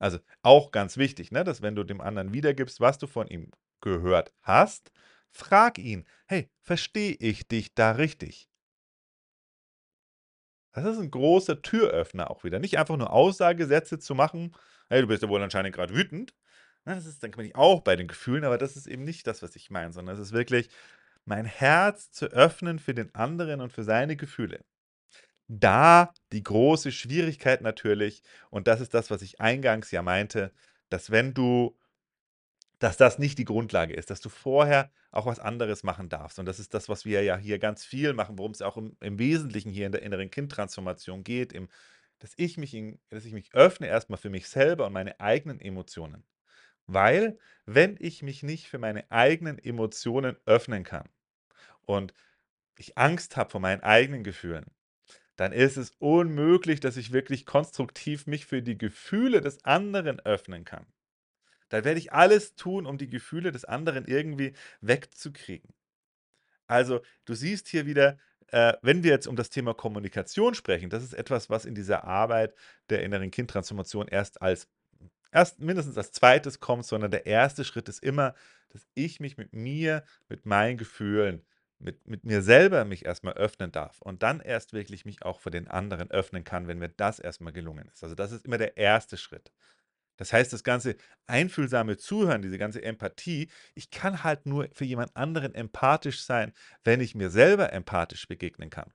Also, 0.00 0.18
auch 0.42 0.72
ganz 0.72 0.96
wichtig, 0.98 1.32
ne, 1.32 1.44
dass 1.44 1.62
wenn 1.62 1.76
du 1.76 1.84
dem 1.84 2.00
anderen 2.00 2.32
wiedergibst, 2.34 2.80
was 2.80 2.98
du 2.98 3.06
von 3.08 3.28
ihm 3.28 3.50
gehört 3.82 4.32
hast, 4.42 4.92
frag 5.32 5.78
ihn: 5.78 6.06
„Hey, 6.26 6.50
verstehe 6.62 7.14
ich 7.20 7.48
dich 7.48 7.74
da 7.74 7.92
richtig?“ 7.92 8.46
Das 10.74 10.84
ist 10.84 10.98
'n 10.98 11.10
großer 11.10 11.62
Türöffner 11.62 12.30
auch 12.30 12.42
wieder. 12.42 12.58
Nicht 12.58 12.78
einfach 12.78 12.96
nur 12.96 13.12
Aussagesätze 13.12 13.98
zu 14.00 14.14
machen: 14.16 14.54
„Hey, 14.88 15.00
du 15.02 15.06
bist 15.06 15.22
ja 15.22 15.28
wohl 15.28 15.40
anscheinend 15.42 15.74
grad 15.74 15.94
wütend.“ 15.94 16.34
Ne, 16.84 16.94
das 16.96 17.06
ist 17.06 17.22
dann 17.22 17.30
bin 17.30 17.46
ich 17.46 17.54
auch 17.56 17.80
bei 17.82 17.94
den 17.96 18.08
Gefühlen, 18.08 18.44
aber 18.44 18.58
das 18.58 18.76
ist 18.76 18.86
eben 18.88 19.04
nicht 19.04 19.26
das, 19.28 19.40
was 19.42 19.54
ich 19.56 19.70
meine, 19.70 19.92
sondern 19.92 20.16
es 20.16 20.20
ist 20.20 20.32
wirklich, 20.32 20.68
mein 21.24 21.44
Herz 21.46 22.10
zu 22.10 22.26
öffnen 22.26 22.78
für 22.80 22.92
den 22.94 23.14
anderen 23.14 23.60
und 23.60 23.72
für 23.72 23.84
seine 23.84 24.16
Gefühle. 24.16 24.64
Da 25.60 26.12
die 26.32 26.42
große 26.42 26.90
Schwierigkeit 26.92 27.62
natürlich, 27.62 28.22
und 28.50 28.66
das 28.66 28.80
ist 28.80 28.94
das, 28.94 29.10
was 29.10 29.22
ich 29.22 29.40
eingangs 29.40 29.90
ja 29.90 30.02
meinte, 30.02 30.52
dass 30.88 31.10
wenn 31.10 31.34
du 31.34 31.76
dass 32.78 32.96
das 32.96 33.18
nicht 33.18 33.38
die 33.38 33.44
Grundlage 33.44 33.94
ist, 33.94 34.10
dass 34.10 34.20
du 34.20 34.28
vorher 34.28 34.90
auch 35.10 35.26
was 35.26 35.38
anderes 35.38 35.84
machen 35.84 36.08
darfst. 36.08 36.38
Und 36.38 36.46
das 36.46 36.58
ist 36.58 36.74
das, 36.74 36.88
was 36.88 37.04
wir 37.04 37.22
ja 37.22 37.36
hier 37.36 37.58
ganz 37.58 37.84
viel 37.84 38.12
machen, 38.14 38.36
worum 38.38 38.52
es 38.52 38.62
auch 38.62 38.76
im 38.76 38.96
im 39.00 39.18
Wesentlichen 39.18 39.70
hier 39.70 39.86
in 39.86 39.92
der 39.92 40.02
inneren 40.02 40.30
Kindtransformation 40.30 41.24
geht, 41.24 41.52
im 41.52 41.68
dass 42.18 42.32
ich 42.36 42.58
mich 42.58 42.74
in 42.74 42.98
dass 43.10 43.24
ich 43.24 43.32
mich 43.32 43.54
öffne 43.54 43.86
erstmal 43.86 44.18
für 44.18 44.30
mich 44.30 44.48
selber 44.48 44.86
und 44.86 44.92
meine 44.92 45.20
eigenen 45.20 45.60
Emotionen. 45.60 46.24
Weil, 46.86 47.38
wenn 47.66 47.96
ich 48.00 48.22
mich 48.22 48.42
nicht 48.42 48.68
für 48.68 48.78
meine 48.78 49.10
eigenen 49.10 49.58
Emotionen 49.58 50.36
öffnen 50.46 50.84
kann 50.84 51.08
und 51.82 52.14
ich 52.78 52.98
Angst 52.98 53.36
habe 53.36 53.50
vor 53.50 53.60
meinen 53.60 53.82
eigenen 53.82 54.24
Gefühlen, 54.24 54.66
dann 55.36 55.52
ist 55.52 55.76
es 55.76 55.92
unmöglich, 55.98 56.80
dass 56.80 56.96
ich 56.96 57.12
wirklich 57.12 57.46
konstruktiv 57.46 58.26
mich 58.26 58.46
für 58.46 58.62
die 58.62 58.78
Gefühle 58.78 59.40
des 59.40 59.64
anderen 59.64 60.20
öffnen 60.20 60.64
kann. 60.64 60.86
Da 61.68 61.84
werde 61.84 61.98
ich 61.98 62.12
alles 62.12 62.54
tun, 62.56 62.86
um 62.86 62.98
die 62.98 63.08
Gefühle 63.08 63.50
des 63.52 63.64
anderen 63.64 64.06
irgendwie 64.06 64.54
wegzukriegen. 64.80 65.74
Also, 66.66 67.00
du 67.24 67.34
siehst 67.34 67.68
hier 67.68 67.86
wieder, 67.86 68.18
äh, 68.48 68.74
wenn 68.82 69.02
wir 69.02 69.10
jetzt 69.10 69.26
um 69.26 69.36
das 69.36 69.50
Thema 69.50 69.74
Kommunikation 69.74 70.54
sprechen, 70.54 70.90
das 70.90 71.02
ist 71.02 71.14
etwas, 71.14 71.50
was 71.50 71.64
in 71.64 71.74
dieser 71.74 72.04
Arbeit 72.04 72.54
der 72.90 73.02
inneren 73.02 73.30
Kindtransformation 73.30 74.08
erst 74.08 74.40
als 74.42 74.68
erst 75.32 75.60
mindestens 75.60 75.98
als 75.98 76.12
Zweites 76.12 76.60
kommt, 76.60 76.86
sondern 76.86 77.10
der 77.10 77.26
erste 77.26 77.64
Schritt 77.64 77.88
ist 77.88 78.02
immer, 78.02 78.34
dass 78.70 78.86
ich 78.94 79.20
mich 79.20 79.36
mit 79.36 79.52
mir, 79.52 80.04
mit 80.28 80.46
meinen 80.46 80.78
Gefühlen, 80.78 81.44
mit 81.78 82.06
mit 82.06 82.24
mir 82.24 82.42
selber 82.42 82.84
mich 82.84 83.04
erstmal 83.04 83.34
öffnen 83.34 83.72
darf 83.72 84.00
und 84.02 84.22
dann 84.22 84.40
erst 84.40 84.72
wirklich 84.72 85.04
mich 85.04 85.22
auch 85.22 85.40
für 85.40 85.50
den 85.50 85.68
anderen 85.68 86.10
öffnen 86.10 86.44
kann, 86.44 86.68
wenn 86.68 86.78
mir 86.78 86.88
das 86.90 87.18
erstmal 87.18 87.52
gelungen 87.52 87.88
ist. 87.92 88.02
Also, 88.02 88.14
das 88.14 88.32
ist 88.32 88.44
immer 88.46 88.58
der 88.58 88.76
erste 88.76 89.16
Schritt. 89.16 89.52
Das 90.18 90.32
heißt, 90.32 90.52
das 90.52 90.64
ganze 90.64 90.96
einfühlsame 91.26 91.96
Zuhören, 91.98 92.42
diese 92.42 92.58
ganze 92.58 92.82
Empathie 92.82 93.48
ich 93.74 93.90
kann 93.90 94.24
halt 94.24 94.46
nur 94.46 94.68
für 94.74 94.84
jemand 94.84 95.16
anderen 95.16 95.54
empathisch 95.54 96.22
sein, 96.24 96.52
wenn 96.84 97.00
ich 97.00 97.14
mir 97.16 97.30
selber 97.30 97.72
empathisch 97.72 98.28
begegnen 98.28 98.70
kann. 98.70 98.92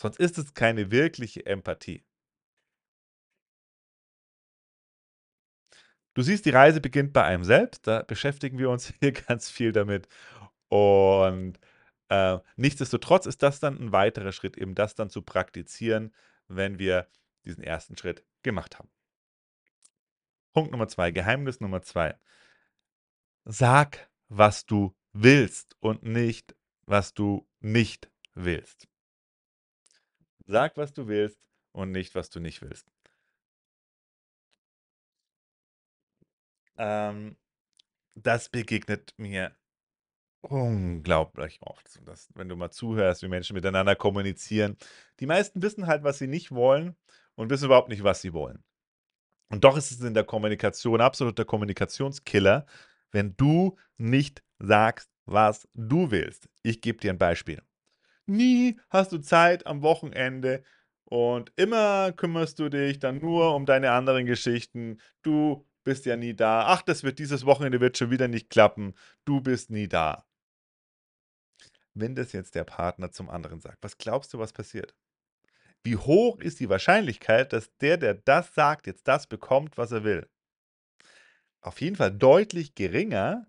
Sonst 0.00 0.18
ist 0.18 0.38
es 0.38 0.54
keine 0.54 0.90
wirkliche 0.90 1.44
Empathie. 1.44 2.02
Du 6.14 6.22
siehst, 6.22 6.46
die 6.46 6.50
Reise 6.50 6.80
beginnt 6.80 7.12
bei 7.12 7.24
einem 7.24 7.44
selbst. 7.44 7.86
Da 7.86 8.02
beschäftigen 8.02 8.58
wir 8.58 8.70
uns 8.70 8.92
hier 9.00 9.12
ganz 9.12 9.50
viel 9.50 9.72
damit. 9.72 10.08
Und, 10.68 11.58
äh, 12.08 12.38
nichtsdestotrotz 12.56 13.26
ist 13.26 13.42
das 13.42 13.60
dann 13.60 13.78
ein 13.78 13.92
weiterer 13.92 14.32
Schritt, 14.32 14.56
eben 14.56 14.74
das 14.74 14.94
dann 14.94 15.10
zu 15.10 15.22
praktizieren, 15.22 16.14
wenn 16.48 16.78
wir 16.78 17.08
diesen 17.44 17.62
ersten 17.62 17.96
Schritt 17.96 18.24
gemacht 18.42 18.78
haben. 18.78 18.90
Punkt 20.52 20.72
Nummer 20.72 20.88
2, 20.88 21.10
Geheimnis 21.10 21.60
Nummer 21.60 21.82
2. 21.82 22.18
Sag, 23.44 24.10
was 24.28 24.66
du 24.66 24.94
willst 25.12 25.76
und 25.80 26.02
nicht, 26.02 26.54
was 26.86 27.14
du 27.14 27.48
nicht 27.60 28.10
willst. 28.34 28.88
Sag, 30.46 30.76
was 30.76 30.92
du 30.92 31.06
willst 31.08 31.38
und 31.72 31.92
nicht, 31.92 32.14
was 32.14 32.30
du 32.30 32.40
nicht 32.40 32.62
willst. 32.62 32.90
Ähm, 36.76 37.36
das 38.14 38.48
begegnet 38.48 39.14
mir 39.18 39.54
unglaublich 40.42 41.60
oft. 41.62 42.00
Dass, 42.06 42.28
wenn 42.34 42.48
du 42.48 42.56
mal 42.56 42.70
zuhörst, 42.70 43.22
wie 43.22 43.28
Menschen 43.28 43.54
miteinander 43.54 43.96
kommunizieren, 43.96 44.76
die 45.20 45.26
meisten 45.26 45.62
wissen 45.62 45.86
halt, 45.86 46.04
was 46.04 46.18
sie 46.18 46.26
nicht 46.26 46.52
wollen 46.52 46.96
und 47.34 47.50
wissen 47.50 47.66
überhaupt 47.66 47.88
nicht, 47.88 48.04
was 48.04 48.20
sie 48.20 48.32
wollen. 48.32 48.62
Und 49.50 49.64
doch 49.64 49.76
ist 49.76 49.90
es 49.90 50.00
in 50.00 50.14
der 50.14 50.24
Kommunikation 50.24 51.00
absoluter 51.00 51.44
Kommunikationskiller, 51.44 52.66
wenn 53.12 53.36
du 53.36 53.76
nicht 53.96 54.42
sagst, 54.58 55.10
was 55.24 55.68
du 55.74 56.10
willst. 56.10 56.48
Ich 56.62 56.80
gebe 56.80 56.98
dir 56.98 57.12
ein 57.12 57.18
Beispiel. 57.18 57.62
Nie 58.26 58.78
hast 58.90 59.12
du 59.12 59.18
Zeit 59.18 59.66
am 59.66 59.82
Wochenende 59.82 60.62
und 61.04 61.52
immer 61.56 62.12
kümmerst 62.12 62.58
du 62.58 62.68
dich 62.68 62.98
dann 62.98 63.18
nur 63.18 63.54
um 63.54 63.64
deine 63.64 63.92
anderen 63.92 64.26
Geschichten. 64.26 65.00
Du 65.22 65.66
bist 65.84 66.04
ja 66.04 66.16
nie 66.16 66.34
da. 66.34 66.66
Ach, 66.66 66.82
das 66.82 67.02
wird 67.02 67.18
dieses 67.18 67.46
Wochenende 67.46 67.80
wird 67.80 67.96
schon 67.96 68.10
wieder 68.10 68.28
nicht 68.28 68.50
klappen. 68.50 68.94
Du 69.24 69.40
bist 69.40 69.70
nie 69.70 69.88
da. 69.88 70.27
Wenn 72.00 72.14
das 72.14 72.32
jetzt 72.32 72.54
der 72.54 72.64
Partner 72.64 73.10
zum 73.10 73.28
anderen 73.28 73.60
sagt, 73.60 73.78
was 73.82 73.98
glaubst 73.98 74.32
du, 74.32 74.38
was 74.38 74.52
passiert? 74.54 74.94
Wie 75.84 75.96
hoch 75.96 76.40
ist 76.40 76.60
die 76.60 76.68
Wahrscheinlichkeit, 76.68 77.52
dass 77.52 77.76
der, 77.78 77.96
der 77.98 78.14
das 78.14 78.54
sagt, 78.54 78.86
jetzt 78.86 79.08
das 79.08 79.26
bekommt, 79.26 79.78
was 79.78 79.92
er 79.92 80.04
will? 80.04 80.28
Auf 81.60 81.80
jeden 81.80 81.94
Fall 81.94 82.10
deutlich 82.12 82.74
geringer, 82.74 83.46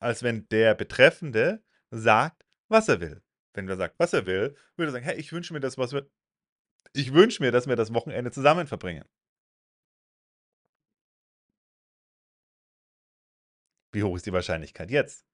als 0.00 0.22
wenn 0.22 0.48
der 0.48 0.74
Betreffende 0.74 1.62
sagt, 1.90 2.44
was 2.68 2.88
er 2.88 3.00
will. 3.00 3.22
Wenn 3.54 3.68
er 3.68 3.76
sagt, 3.76 3.98
was 3.98 4.12
er 4.12 4.26
will, 4.26 4.56
würde 4.76 4.90
er 4.90 4.92
sagen: 4.92 5.04
„Hey, 5.04 5.16
ich 5.18 5.32
wünsche 5.32 5.52
mir 5.52 5.60
das, 5.60 5.78
was 5.78 5.92
wir 5.92 6.08
ich 6.94 7.14
wünsche 7.14 7.42
mir, 7.42 7.52
dass 7.52 7.68
wir 7.68 7.76
das 7.76 7.94
Wochenende 7.94 8.32
zusammen 8.32 8.66
verbringen.“ 8.66 9.04
Wie 13.92 14.02
hoch 14.02 14.16
ist 14.16 14.24
die 14.24 14.32
Wahrscheinlichkeit 14.32 14.90
jetzt? 14.90 15.26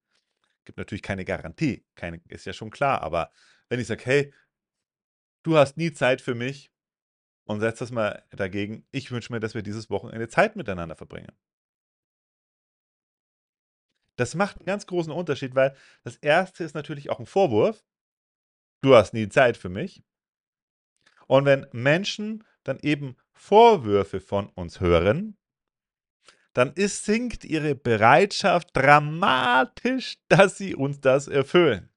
Gibt 0.66 0.78
natürlich 0.78 1.02
keine 1.02 1.24
Garantie, 1.24 1.84
keine 1.94 2.20
ist 2.28 2.46
ja 2.46 2.52
schon 2.52 2.70
klar, 2.70 3.02
aber 3.02 3.30
wenn 3.68 3.80
ich 3.80 3.86
sage: 3.86 4.04
„Hey, 4.04 4.32
du 5.44 5.56
hast 5.58 5.76
nie 5.76 5.92
Zeit 5.92 6.20
für 6.22 6.34
mich“ 6.34 6.70
und 7.46 7.60
setze 7.60 7.80
das 7.80 7.92
mal 7.92 8.24
dagegen: 8.32 8.86
„Ich 8.92 9.10
wünsche 9.12 9.32
mir, 9.32 9.40
dass 9.40 9.54
wir 9.54 9.62
dieses 9.62 9.90
Wochenende 9.90 10.28
Zeit 10.28 10.56
miteinander 10.56 10.96
verbringen.“ 10.96 11.32
Das 14.18 14.34
macht 14.34 14.60
'n 14.60 14.64
ganz 14.64 14.86
großen 14.86 15.12
Unterschied, 15.12 15.54
weil 15.54 15.74
das 16.04 16.16
Erste 16.16 16.62
ist 16.64 16.74
natürlich 16.74 17.10
auch 17.10 17.18
'n 17.20 17.26
Vorwurf. 17.26 17.82
Du 18.84 18.94
hast 18.94 19.14
nie 19.14 19.28
Zeit 19.30 19.56
für 19.56 19.70
mich. 19.70 20.02
Und 21.30 21.44
wenn 21.46 21.66
Menschen 21.72 22.44
dann 22.64 22.78
eben 22.80 23.16
Vorwürfe 23.32 24.20
von 24.20 24.48
uns 24.50 24.80
hören, 24.80 25.36
dann 26.54 26.72
ist 26.74 27.04
sinkt 27.04 27.44
ihre 27.44 27.74
Bereitschaft 27.74 28.70
dramatisch, 28.74 30.16
dass 30.28 30.58
sie 30.58 30.74
uns 30.74 31.00
das 31.00 31.28
erfüllen. 31.28 31.90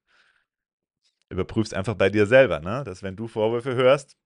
Überprüf's 1.30 1.72
einfach 1.72 1.94
bei 1.94 2.10
dir 2.10 2.26
selber, 2.26 2.60
ne, 2.60 2.84
dass 2.84 3.02
wenn 3.02 3.16
du 3.16 3.28
Vorwürfe 3.28 3.74
hörst 3.74 4.16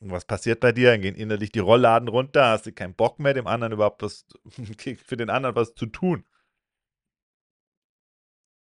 was 0.00 0.24
passiert 0.24 0.60
bei 0.60 0.72
dir? 0.72 0.90
Dann 0.90 1.00
gehen 1.02 1.14
innerlich 1.14 1.52
die 1.52 1.58
Rollladen 1.60 2.08
runter, 2.08 2.46
hast 2.50 2.66
du 2.66 2.72
keinen 2.72 2.94
Bock 2.94 3.18
mehr, 3.18 3.34
dem 3.34 3.46
anderen 3.46 3.72
überhaupt 3.72 4.02
was 4.02 4.26
für 5.06 5.16
den 5.16 5.30
anderen 5.30 5.56
was 5.56 5.74
zu 5.74 5.86
tun. 5.86 6.24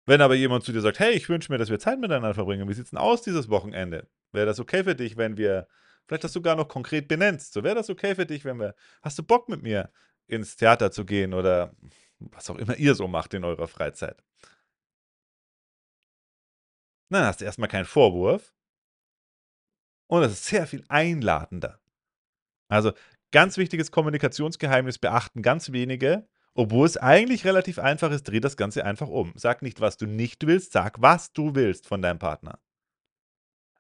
Wenn 0.06 0.22
aber 0.22 0.36
jemand 0.36 0.64
zu 0.64 0.72
dir 0.72 0.82
sagt: 0.82 1.00
„Hey, 1.00 1.14
ich 1.14 1.30
wünsche 1.30 1.52
mir, 1.52 1.58
dass 1.58 1.70
wir 1.70 1.80
Zeit 1.80 2.00
miteinander 2.00 2.34
verbringen. 2.34 2.68
Wie 2.70 2.74
sieht's 2.74 2.90
denn 2.92 3.00
aus 3.00 3.22
dieses 3.22 3.50
Wochenende? 3.50 4.08
Wäre 4.32 4.46
das 4.46 4.60
okay 4.60 4.84
für 4.84 4.96
dich, 4.96 5.18
wenn 5.18 5.38
wir 5.38 5.68
Vielleicht 6.08 6.24
das 6.24 6.34
sogar 6.34 6.56
noch 6.56 6.68
konkret 6.68 7.08
benennst. 7.08 7.54
So: 7.54 7.64
„Wäre 7.64 7.76
das 7.76 7.90
okay 7.90 8.16
für 8.16 8.26
dich, 8.26 8.44
wenn 8.44 8.60
wir 8.60 8.74
hast 9.04 9.20
du 9.20 9.24
Bock, 9.24 9.48
mit 9.50 9.62
mir 9.62 9.92
ins 10.30 10.56
Theater 10.56 10.92
zu 10.92 11.06
gehen?“ 11.06 11.34
Oder 11.34 11.74
was 12.20 12.50
auch 12.50 12.58
immer 12.58 12.76
ihr 12.78 12.96
so 12.96 13.08
macht 13.08 13.34
in 13.34 13.44
eurer 13.44 13.68
Freizeit. 13.68 14.24
Dann 17.10 17.26
hast 17.26 17.42
du 17.42 17.46
erst 17.46 17.60
mal 17.60 17.68
keinen 17.68 17.86
Vorwurf. 17.86 18.54
Und 20.08 20.24
es 20.24 20.34
ist 20.34 20.46
sehr 20.46 20.68
viel 20.68 20.84
einladender. 20.90 21.80
Also, 22.68 22.94
ganz 23.32 23.58
wichtiges 23.58 23.92
Kommunikationsgeheimnis 23.92 24.98
beachten 24.98 25.42
ganz 25.42 25.72
wenige, 25.72 26.28
obwohl 26.56 26.86
es 26.86 26.98
eigentlich 26.98 27.46
relativ 27.46 27.80
einfach 27.80 28.12
ist, 28.12 28.24
dreh 28.24 28.40
das 28.40 28.58
Ganze 28.58 28.86
einfach 28.86 29.08
um. 29.08 29.34
Sag 29.36 29.62
nicht, 29.62 29.82
was 29.82 29.98
du 29.98 30.06
nicht 30.08 30.46
willst, 30.46 30.72
sag, 30.72 31.02
was 31.02 31.32
du 31.34 31.56
willst 31.56 31.88
von 31.88 32.02
deinem 32.02 32.20
Partner. 32.20 32.60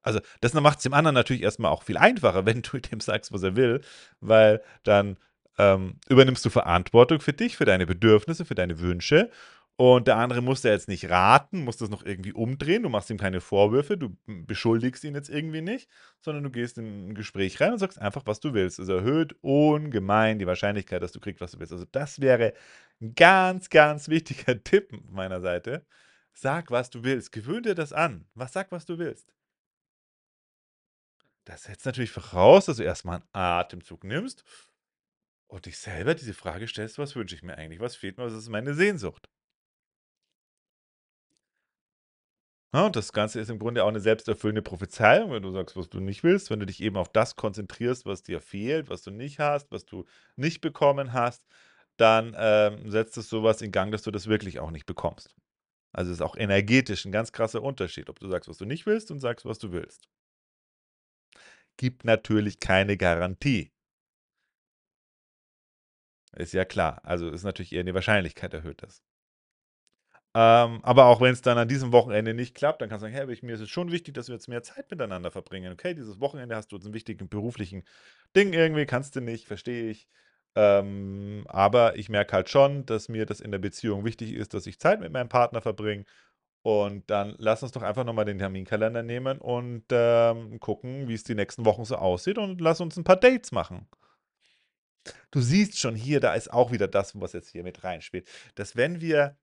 Also, 0.01 0.21
das 0.41 0.53
macht's 0.53 0.83
dem 0.83 0.93
anderen 0.93 1.15
natürlich 1.15 1.43
erst 1.43 1.59
mal 1.59 1.69
auch 1.69 1.83
viel 1.83 1.97
einfacher, 1.97 2.45
wenn 2.45 2.61
du 2.61 2.79
dem 2.79 2.99
sagst, 2.99 3.31
was 3.31 3.43
er 3.43 3.55
will, 3.55 3.81
weil 4.19 4.61
dann, 4.83 5.17
ähm, 5.59 5.95
übernimmst 6.09 6.45
du 6.45 6.49
Verantwortung 6.51 7.21
für 7.21 7.33
dich, 7.33 7.57
für 7.57 7.65
deine 7.65 7.87
Bedürfnisse, 7.87 8.45
für 8.45 8.55
deine 8.55 8.79
Wünsche 8.79 9.31
und 9.77 10.07
der 10.07 10.17
andere 10.17 10.41
muss 10.41 10.61
da 10.61 10.69
jetzt 10.69 10.89
nicht 10.89 11.09
raten, 11.09 11.63
muss 11.63 11.77
das 11.77 11.89
noch 11.89 12.05
irgendwie 12.05 12.33
umdrehen. 12.33 12.83
Du 12.83 12.89
machst 12.89 13.09
ihm 13.11 13.17
keine 13.17 13.41
Vorwürfe, 13.41 13.97
du 13.97 14.17
beschuldigst 14.27 15.03
ihn 15.05 15.15
jetzt 15.15 15.29
irgendwie 15.29 15.61
nicht, 15.61 15.89
sondern 16.21 16.43
du 16.43 16.49
gehst 16.51 16.77
in 16.77 17.09
'n 17.11 17.15
Gespräch 17.15 17.61
rein 17.61 17.73
und 17.73 17.79
sagst 17.79 17.99
einfach, 18.01 18.23
was 18.25 18.41
du 18.41 18.53
willst. 18.53 18.79
Es 18.79 18.89
erhöht 18.89 19.35
ungemein 19.41 20.39
die 20.39 20.47
Wahrscheinlichkeit, 20.47 21.01
dass 21.03 21.13
du 21.13 21.19
kriegst, 21.21 21.41
was 21.41 21.51
du 21.51 21.59
willst. 21.59 21.73
Also, 21.73 21.85
das 21.91 22.19
wäre 22.21 22.53
'n 23.01 23.15
ganz, 23.15 23.69
ganz 23.69 24.09
wichtiger 24.09 24.61
Tipp 24.63 24.91
meiner 25.09 25.41
Seite. 25.41 25.85
Sag, 26.33 26.71
was 26.71 26.89
du 26.89 27.03
willst. 27.03 27.31
Gewöhn 27.31 27.63
dir 27.63 27.75
das 27.75 27.93
an. 27.93 28.25
Was 28.35 28.53
sag, 28.53 28.71
was 28.71 28.85
du 28.85 28.97
willst. 28.99 29.31
Das 31.47 31.63
setzt 31.63 31.85
natürlich 31.85 32.11
voraus, 32.11 32.65
dass 32.65 32.77
du 32.77 32.83
erst 32.83 33.05
mal 33.05 33.17
'n 33.17 33.23
Atemzug 33.33 34.03
nimmst 34.03 34.43
und 35.49 35.65
dich 35.65 35.77
selber 35.79 36.15
diese 36.15 36.33
Frage 36.33 36.67
stellst: 36.67 36.97
„Was 36.99 37.15
wünsche 37.15 37.35
ich 37.35 37.43
mir 37.43 37.57
eigentlich? 37.57 37.79
Was 37.81 37.95
fehlt 37.97 38.17
mir? 38.17 38.25
Was 38.25 38.33
ist 38.33 38.49
meine 38.49 38.73
Sehnsucht?“ 38.75 39.27
Ne, 42.73 42.85
und 42.85 42.95
das 42.95 43.11
Ganze 43.13 43.39
ist 43.39 43.49
im 43.49 43.57
Grunde 43.57 43.83
auch 43.83 43.91
'ne 43.91 43.99
selbsterfüllende 43.99 44.61
Prophezeiung, 44.61 45.31
wenn 45.31 45.41
du 45.41 45.49
sagst, 45.51 45.75
was 45.75 45.89
du 45.89 45.99
nicht 45.99 46.23
willst. 46.23 46.51
Wenn 46.51 46.59
du 46.59 46.67
dich 46.67 46.81
eben 46.83 46.97
auf 46.97 47.09
das 47.11 47.35
konzentrierst, 47.35 48.05
was 48.05 48.21
dir 48.21 48.41
fehlt, 48.41 48.89
was 48.91 49.01
du 49.01 49.09
nicht 49.09 49.39
hast, 49.39 49.71
was 49.71 49.85
du 49.85 50.05
nicht 50.35 50.61
bekommen 50.61 51.11
hast, 51.13 51.43
dann, 51.97 52.35
ähm, 52.37 52.91
setzt 52.91 53.17
es 53.17 53.27
so 53.27 53.41
was 53.43 53.61
in 53.63 53.71
Gang, 53.71 53.91
dass 53.91 54.03
du 54.03 54.11
das 54.11 54.27
wirklich 54.27 54.59
auch 54.59 54.69
nicht 54.69 54.85
bekommst. 54.85 55.35
Also, 55.93 56.11
ist 56.11 56.21
auch 56.21 56.37
energetisch 56.37 57.05
'n 57.05 57.11
ganz 57.11 57.31
krasser 57.33 57.63
Unterschied, 57.63 58.09
ob 58.09 58.19
du 58.19 58.27
sagst, 58.29 58.49
was 58.49 58.57
du 58.57 58.65
nicht 58.65 58.85
willst 58.87 59.11
und 59.11 59.19
sagst, 59.19 59.45
was 59.45 59.59
du 59.59 59.71
willst. 59.73 60.05
Gibt 61.79 62.03
natürlich 62.03 62.59
keine 62.59 62.97
Garantie. 62.97 63.71
Ist 66.39 66.53
ja 66.53 66.63
klar. 66.63 67.01
Also, 67.03 67.29
ist 67.29 67.43
natürlich 67.43 67.74
eher 67.74 67.84
die 67.84 67.93
Wahrscheinlichkeit 67.93 68.53
erhöht 68.53 68.81
ist. 68.84 69.00
Ähm, 70.36 70.79
aber 70.84 71.05
auch 71.05 71.22
wenn's 71.22 71.41
dann 71.41 71.58
an 71.58 71.67
diesem 71.67 71.91
Wochenende 71.91 72.36
nicht 72.36 72.53
klappt, 72.53 72.81
dann 72.81 72.89
kannst 72.89 73.01
du 73.03 73.08
sagen: 73.12 73.15
„Hey, 73.27 73.39
mir 73.41 73.55
ist 73.55 73.62
es 73.62 73.69
schon 73.69 73.91
wichtig, 73.91 74.13
dass 74.13 74.27
wir 74.27 74.36
jetzt 74.36 74.48
mehr 74.48 74.62
Zeit 74.62 74.89
miteinander 74.91 75.31
verbringen. 75.31 75.74
Okay, 75.74 75.96
dieses 75.96 76.19
Wochenende 76.19 76.55
hast 76.55 76.72
du 76.72 76.75
jetzt 76.75 76.86
'n 76.86 76.93
wichtigen 76.93 77.29
beruflichen 77.29 77.84
Ding 78.36 78.53
irgendwie, 78.53 78.86
kannst 78.86 79.15
du 79.15 79.22
nicht, 79.22 79.48
verstehe 79.48 79.89
ich. 79.89 80.08
Ähm, 80.55 81.46
aber 81.48 81.96
ich 81.98 82.10
merke 82.10 82.34
halt 82.34 82.50
schon, 82.50 82.86
dass 82.86 83.10
mir 83.10 83.25
das 83.25 83.39
in 83.39 83.51
der 83.51 83.60
Beziehung 83.60 84.05
wichtig 84.05 84.34
ist, 84.34 84.53
dass 84.53 84.67
ich 84.67 84.79
Zeit 84.79 85.00
mit 85.00 85.12
meinem 85.12 85.29
Partner 85.29 85.62
verbringe. 85.62 86.05
Und 86.63 87.10
dann 87.10 87.36
lass 87.39 87.63
uns 87.63 87.72
doch 87.74 87.84
einfach 87.84 88.03
noch 88.05 88.13
mal 88.13 88.25
den 88.25 88.39
Terminkalender 88.39 89.03
nehmen 89.03 89.39
und, 89.39 89.86
ähm, 89.91 90.60
gucken, 90.60 91.08
wie's 91.08 91.24
die 91.24 91.36
nächsten 91.36 91.65
Wochen 91.65 91.86
so 91.86 91.96
aussieht 91.98 92.38
und 92.38 92.62
lass 92.62 92.81
uns 92.81 92.98
'n 92.98 93.03
paar 93.05 93.17
Dates 93.17 93.51
machen.“ 93.53 93.88
Du 95.33 95.41
siehst 95.41 95.77
schon 95.79 95.95
hier, 95.95 96.19
da 96.19 96.33
ist 96.33 96.51
auch 96.51 96.71
wieder 96.71 96.88
das, 96.88 97.19
was 97.19 97.33
jetzt 97.33 97.50
hier 97.50 97.63
mit 97.63 97.83
reinspielt, 97.83 98.27
dass 98.55 98.75
wenn 98.75 99.00
wir 99.00 99.36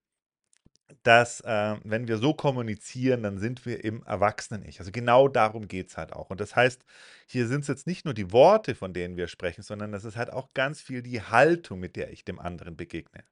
dass, 1.05 1.41
äh 1.41 1.77
wenn 1.85 2.09
wir 2.09 2.19
so 2.19 2.35
kommunizieren, 2.35 3.23
dann 3.23 3.39
sind 3.39 3.65
wir 3.67 3.85
im 3.85 4.03
Erwachsenen-Ich. 4.05 4.79
Also, 4.81 4.91
genau 4.93 5.29
darum 5.29 5.69
geht's 5.69 5.97
halt 5.97 6.13
auch. 6.13 6.31
Und 6.31 6.41
das 6.41 6.57
heißt, 6.57 6.83
hier 7.29 7.47
sind's 7.49 7.69
jetzt 7.69 7.87
nicht 7.87 8.05
nur 8.05 8.15
die 8.15 8.33
Worte, 8.33 8.75
von 8.75 8.93
denen 8.93 9.17
wir 9.17 9.29
sprechen, 9.29 9.63
sondern 9.63 9.93
das 9.93 10.05
ist 10.05 10.17
halt 10.17 10.33
auch 10.33 10.53
ganz 10.55 10.81
viel 10.81 11.03
die 11.03 11.23
Haltung, 11.23 11.81
mit 11.81 11.97
der 11.97 12.11
ich 12.13 12.25
dem 12.25 12.39
anderen 12.41 12.77
begegne. 12.77 13.25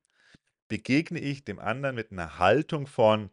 Begegne 0.69 1.21
ich 1.21 1.45
dem 1.45 1.59
anderen 1.61 1.97
mit 1.97 2.13
'ner 2.13 2.39
Haltung 2.39 2.87
von, 2.89 3.31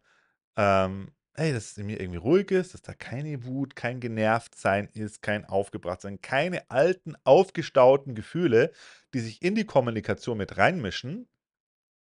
ähm: 0.56 1.12
„Hey, 1.34 1.52
dass 1.52 1.72
es 1.72 1.78
in 1.78 1.86
mir 1.86 1.98
irgendwie 2.00 2.18
ruhig 2.18 2.50
ist, 2.50 2.74
dass 2.74 2.82
da 2.82 2.92
keine 2.94 3.44
Wut, 3.46 3.74
kein 3.74 4.00
Genervtsein 4.00 4.88
ist, 4.92 5.22
kein 5.22 5.44
Aufgebrachtsein, 5.46 6.20
keine 6.20 6.70
alten, 6.70 7.14
aufgestauten 7.24 8.14
Gefühle, 8.14 8.70
die 9.14 9.20
sich 9.20 9.40
in 9.42 9.54
die 9.54 9.64
Kommunikation 9.64 10.36
mit 10.38 10.56
reinmischen.“ 10.58 11.26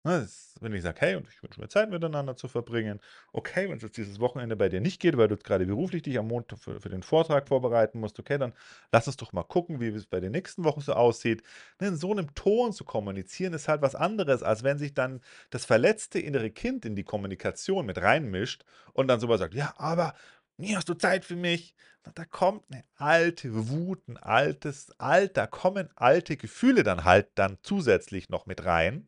Ne, 0.07 0.27
wenn 0.61 0.73
ich 0.73 0.83
sage: 0.83 0.99
„Hey, 1.03 1.15
und 1.17 1.29
ich 1.29 1.43
wünsche 1.43 1.61
mir 1.61 1.69
Zeit 1.69 1.91
miteinander 1.91 2.35
zu 2.35 2.49
verbringen. 2.49 3.01
Okay, 3.35 3.69
wenn's 3.69 3.83
jetzt 3.83 3.99
dieses 3.99 4.19
Wochenende 4.19 4.57
bei 4.57 4.71
dir 4.71 4.81
nicht 4.81 4.99
geht, 4.99 5.19
weil 5.19 5.29
du 5.29 5.35
jetzt 5.35 5.45
grade 5.45 5.67
beruflich 5.67 6.03
dich 6.03 6.19
am 6.19 6.27
Montag 6.29 6.59
für 6.59 6.81
für 6.81 6.89
den 6.89 7.03
Vortrag 7.03 7.49
vorbereiten 7.49 8.01
musst, 8.01 8.19
okay, 8.19 8.39
dann 8.39 8.55
lass 8.93 9.07
uns 9.09 9.19
doch 9.19 9.35
mal 9.35 9.43
gucken, 9.43 9.79
wie 9.79 9.89
es 9.89 10.07
bei 10.07 10.21
den 10.21 10.33
nächsten 10.33 10.65
Wochen 10.65 10.81
so 10.81 10.95
aussieht.“ 10.95 11.43
Ne, 11.81 11.89
in 11.89 11.97
so 11.97 12.15
'nem 12.15 12.35
Ton 12.35 12.73
zu 12.73 12.85
kommunizieren, 12.85 13.53
ist 13.53 13.69
halt 13.69 13.83
was 13.83 13.95
anderes, 13.95 14.43
als 14.43 14.63
wenn 14.63 14.79
sich 14.79 14.95
dann 14.95 15.21
das 15.51 15.67
verletzte 15.67 16.19
innere 16.19 16.51
Kind 16.51 16.87
in 16.87 16.97
die 16.97 17.05
Kommunikation 17.05 17.85
mit 17.85 17.99
reinmischt 18.01 18.65
und 18.95 19.07
dann 19.09 19.21
so 19.21 19.29
was 19.29 19.41
sagt: 19.41 19.53
„Ja, 19.55 19.75
aber 19.77 20.15
nie 20.57 20.75
hast 20.77 20.89
du 20.89 20.95
Zeit 20.95 21.27
für 21.27 21.37
mich.“ 21.37 21.75
Und 22.07 22.19
da 22.19 22.25
kommt 22.25 22.71
'ne 22.71 22.85
alte 22.97 23.69
Wut, 23.69 24.01
'n 24.09 24.17
altes 24.17 24.93
alt 24.99 25.37
da 25.37 25.47
kommen 25.47 25.91
alte 25.95 26.39
Gefühle 26.39 26.85
dann 26.85 27.05
halt 27.05 27.29
dann 27.35 27.59
zusätzlich 27.63 28.31
noch 28.31 28.47
mit 28.47 28.65
rein. 28.65 29.07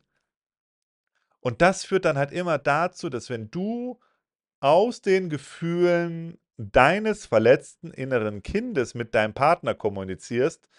Und 1.43 1.61
das 1.61 1.83
führt 1.83 2.05
dann 2.05 2.17
halt 2.17 2.31
immer 2.31 2.57
dazu, 2.57 3.09
dass 3.09 3.29
wenn 3.29 3.51
du 3.51 3.99
aus 4.61 5.01
den 5.01 5.29
Gefühlen 5.29 6.39
deines 6.57 7.25
verletzten 7.25 7.91
inneren 7.91 8.43
Kindes 8.43 8.93
mit 8.95 9.13
deinem 9.15 9.33
Partner 9.33 9.75
kommunizierst, 9.75 10.69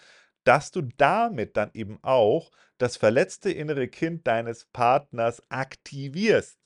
dass 0.43 0.71
du 0.71 0.83
damit 0.97 1.57
dann 1.57 1.71
eben 1.73 1.99
auch 2.03 2.51
das 2.79 2.97
verletzte 2.97 3.51
innere 3.51 3.87
Kind 3.89 4.27
deines 4.27 4.65
Partners 4.65 5.43
aktivierst. 5.49 6.57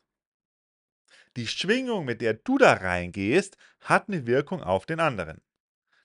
Die 1.38 1.48
Schwingung, 1.48 2.06
mit 2.06 2.22
der 2.22 2.36
du 2.36 2.58
da 2.60 2.74
reingehst, 2.74 3.58
hat 3.82 4.10
'ne 4.10 4.28
Wirkung 4.28 4.62
auf 4.62 4.86
den 4.86 5.00
anderen. 5.00 5.42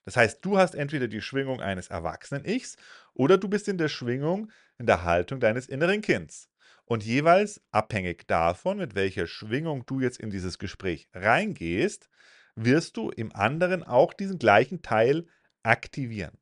Das 0.04 0.16
heißt, 0.16 0.44
du 0.44 0.58
hast 0.58 0.74
entweder 0.74 1.08
die 1.08 1.22
Schwingung 1.22 1.60
eines 1.62 1.88
Erwachsenen-Ichs 1.88 2.76
oder 3.14 3.38
du 3.38 3.48
bist 3.48 3.68
in 3.68 3.78
der 3.78 3.88
Schwingung, 3.88 4.52
in 4.78 4.86
der 4.86 5.04
Haltung 5.04 5.40
deines 5.40 5.68
inneren 5.68 6.02
Kinds. 6.02 6.48
Und 6.86 7.04
jeweils 7.04 7.62
abhängig 7.70 8.26
davon, 8.26 8.78
mit 8.78 8.94
welcher 8.94 9.26
Schwingung 9.26 9.86
du 9.86 10.00
jetzt 10.00 10.20
in 10.20 10.30
dieses 10.30 10.58
Gespräch 10.58 11.08
reingehst, 11.14 12.08
wirst 12.56 12.96
du 12.96 13.10
im 13.10 13.34
anderen 13.34 13.82
auch 13.82 14.12
diesen 14.12 14.38
gleichen 14.38 14.82
Teil 14.82 15.26
aktivieren. 15.62 16.38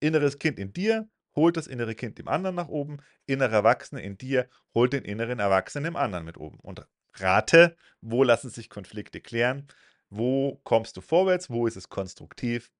Inneres 0.00 0.38
Kind 0.38 0.58
in 0.58 0.72
dir 0.72 1.08
holt 1.34 1.56
das 1.56 1.66
innere 1.66 1.94
Kind 1.94 2.18
im 2.18 2.28
anderen 2.28 2.56
nach 2.56 2.68
oben, 2.68 2.98
innerer 3.26 3.54
Erwachsene 3.54 4.02
in 4.02 4.18
dir 4.18 4.48
holt 4.74 4.92
den 4.92 5.04
inneren 5.04 5.38
Erwachsenen 5.38 5.86
im 5.86 5.96
anderen 5.96 6.24
mit 6.24 6.36
oben. 6.36 6.60
Und 6.60 6.86
rate, 7.14 7.76
wo 8.00 8.22
lassen 8.22 8.50
sich 8.50 8.68
Konflikte 8.68 9.20
klären? 9.20 9.66
Wo 10.10 10.60
kommst 10.64 10.96
du 10.96 11.00
vorwärts? 11.00 11.50
Wo 11.50 11.66
ist 11.66 11.76
es 11.76 11.88
konstruktiv? 11.88 12.70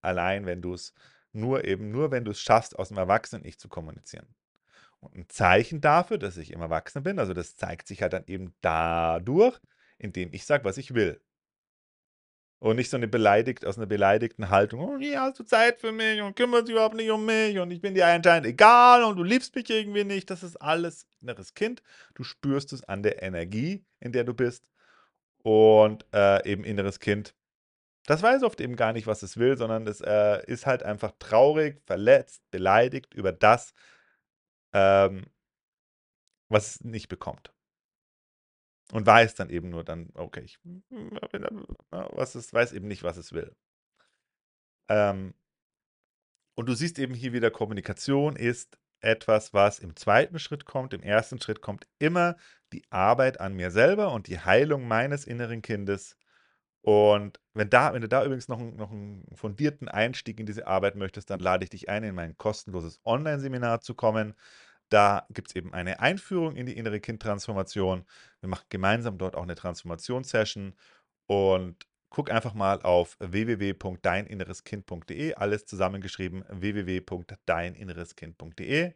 Allein, 0.00 0.46
wenn 0.46 0.62
du's 0.62 0.94
nur 1.32 1.64
eben 1.64 1.90
nur 1.90 2.10
wenn 2.10 2.24
du's 2.24 2.40
schaffst, 2.40 2.78
aus'm 2.78 2.96
Erwachsenen-Ich 2.96 3.58
zu 3.58 3.68
kommunizieren. 3.68 4.34
Und 5.02 5.14
'n 5.16 5.26
Zeichen 5.28 5.80
dafür, 5.80 6.18
dass 6.18 6.36
ich 6.36 6.52
im 6.52 6.60
Erwachsenen 6.60 7.04
bin 7.04 7.18
also, 7.18 7.32
das 7.32 7.56
zeigt 7.56 7.88
sich 7.88 8.02
halt 8.02 8.12
dann 8.12 8.24
eben 8.26 8.54
dadurch, 8.60 9.58
indem 9.98 10.32
ich 10.32 10.44
sage, 10.44 10.64
was 10.64 10.76
ich 10.76 10.94
will. 10.94 11.20
Und 12.62 12.76
nicht 12.76 12.90
so 12.90 12.98
'ne 12.98 13.08
beleidigt 13.08 13.64
aus 13.64 13.78
'ner 13.78 13.86
beleidigten 13.86 14.50
Haltung: 14.50 14.80
„Oh, 14.80 14.96
nie 14.98 15.16
hast 15.16 15.38
du 15.40 15.44
Zeit 15.44 15.80
für 15.80 15.92
mich 15.92 16.20
und 16.20 16.36
kümmerst 16.36 16.68
dich 16.68 16.74
überhaupt 16.74 16.94
nicht 16.94 17.10
um 17.10 17.24
mich 17.24 17.58
und 17.58 17.70
ich 17.70 17.80
bin 17.80 17.94
dir 17.94 18.06
anscheinend 18.06 18.46
egal 18.46 19.02
und 19.02 19.16
du 19.16 19.22
liebst 19.24 19.54
mich 19.56 19.70
irgendwie 19.70 20.04
nicht.“ 20.04 20.28
Das 20.28 20.42
ist 20.42 20.56
alles 20.56 21.06
inneres 21.22 21.54
Kind. 21.54 21.82
Du 22.14 22.22
spürst 22.22 22.74
es 22.74 22.84
an 22.84 23.02
der 23.02 23.22
Energie, 23.22 23.82
in 23.98 24.12
der 24.12 24.24
du 24.24 24.34
bist. 24.34 24.68
Und, 25.42 26.06
äh, 26.14 26.48
eben 26.50 26.64
inneres 26.64 27.00
Kind, 27.00 27.34
das 28.06 28.22
weiß 28.22 28.42
oft 28.44 28.60
eben 28.60 28.76
gar 28.76 28.92
nicht, 28.94 29.06
was 29.08 29.22
es 29.22 29.38
will, 29.38 29.56
sondern 29.58 29.86
es, 29.88 30.00
äh, 30.02 30.44
ist 30.46 30.66
halt 30.66 30.82
einfach 30.84 31.12
traurig, 31.20 31.80
verletzt, 31.86 32.42
beleidigt 32.52 33.14
über 33.14 33.32
das 33.32 33.72
ähm 34.74 35.30
was 36.50 36.66
es 36.76 36.80
nicht 36.84 37.08
bekommt. 37.08 37.52
Und 38.92 39.06
weiß 39.06 39.34
dann 39.36 39.50
eben 39.50 39.70
nur 39.70 39.84
dann: 39.84 40.10
„Okay, 40.14 40.42
ich 40.44 40.58
was 41.90 42.34
es 42.34 42.52
weiß 42.52 42.72
eben 42.72 42.88
nicht, 42.88 43.02
was 43.02 43.16
es 43.16 43.32
will.“ 43.32 43.54
Ähm 44.90 45.32
und 46.58 46.68
du 46.68 46.74
siehst 46.74 46.98
eben 46.98 47.14
hier 47.14 47.32
wieder, 47.32 47.50
Kommunikation 47.50 48.36
ist 48.36 48.78
etwas, 49.00 49.54
was 49.54 49.78
im 49.78 49.96
2. 49.96 50.38
Schritt 50.38 50.64
kommt. 50.66 50.92
Im 50.92 51.02
1. 51.02 51.40
Schritt 51.40 51.62
kommt 51.62 51.86
immer 51.98 52.36
die 52.72 52.82
Arbeit 52.90 53.40
an 53.40 53.54
mir 53.54 53.70
selber 53.70 54.12
und 54.12 54.26
die 54.28 54.38
Heilung 54.40 54.86
meines 54.86 55.24
inneren 55.26 55.62
Kindes. 55.62 56.16
Und 56.82 57.38
wenn, 57.54 57.68
da, 57.68 57.92
wenn 57.92 58.02
du 58.02 58.08
da 58.08 58.24
übrigens 58.24 58.48
noch, 58.48 58.58
noch 58.58 58.90
einen 58.90 59.26
fundierten 59.34 59.88
Einstieg 59.88 60.40
in 60.40 60.46
diese 60.46 60.66
Arbeit 60.66 60.96
möchtest, 60.96 61.28
dann 61.30 61.40
lade 61.40 61.64
ich 61.64 61.70
dich 61.70 61.88
ein, 61.88 62.04
in 62.04 62.14
mein 62.14 62.36
kostenloses 62.38 63.00
Online-Seminar 63.04 63.80
zu 63.80 63.94
kommen. 63.94 64.34
Da 64.88 65.26
gibt 65.30 65.48
es 65.48 65.56
eben 65.56 65.74
eine 65.74 66.00
Einführung 66.00 66.56
in 66.56 66.66
die 66.66 66.76
innere 66.76 67.00
Kindtransformation. 67.00 68.04
Wir 68.40 68.48
machen 68.48 68.64
gemeinsam 68.70 69.18
dort 69.18 69.36
auch 69.36 69.42
eine 69.42 69.54
Transformationssession 69.54 70.74
und 71.26 71.86
guck 72.08 72.30
einfach 72.30 72.54
mal 72.54 72.80
auf 72.82 73.16
www.deininnereskind.de, 73.20 75.34
alles 75.34 75.66
zusammengeschrieben 75.66 76.44
www.deininnereskind.de 76.48 78.94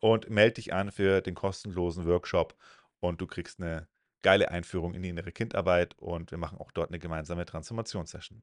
und 0.00 0.30
melde 0.30 0.54
dich 0.54 0.72
an 0.72 0.92
für 0.92 1.20
den 1.20 1.34
kostenlosen 1.34 2.06
Workshop 2.06 2.54
und 3.00 3.20
du 3.20 3.26
kriegst 3.26 3.60
eine 3.60 3.88
geile 4.22 4.50
Einführung 4.50 4.94
in 4.94 5.02
die 5.02 5.10
innere 5.10 5.32
Kindarbeit 5.32 5.96
und 5.98 6.30
wir 6.30 6.38
machen 6.38 6.58
auch 6.58 6.70
dort 6.72 6.90
eine 6.90 6.98
gemeinsame 6.98 7.44
Transformationssession. 7.44 8.42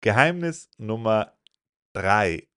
Geheimnis 0.00 0.70
Nummer 0.76 1.32
drei. 1.94 2.48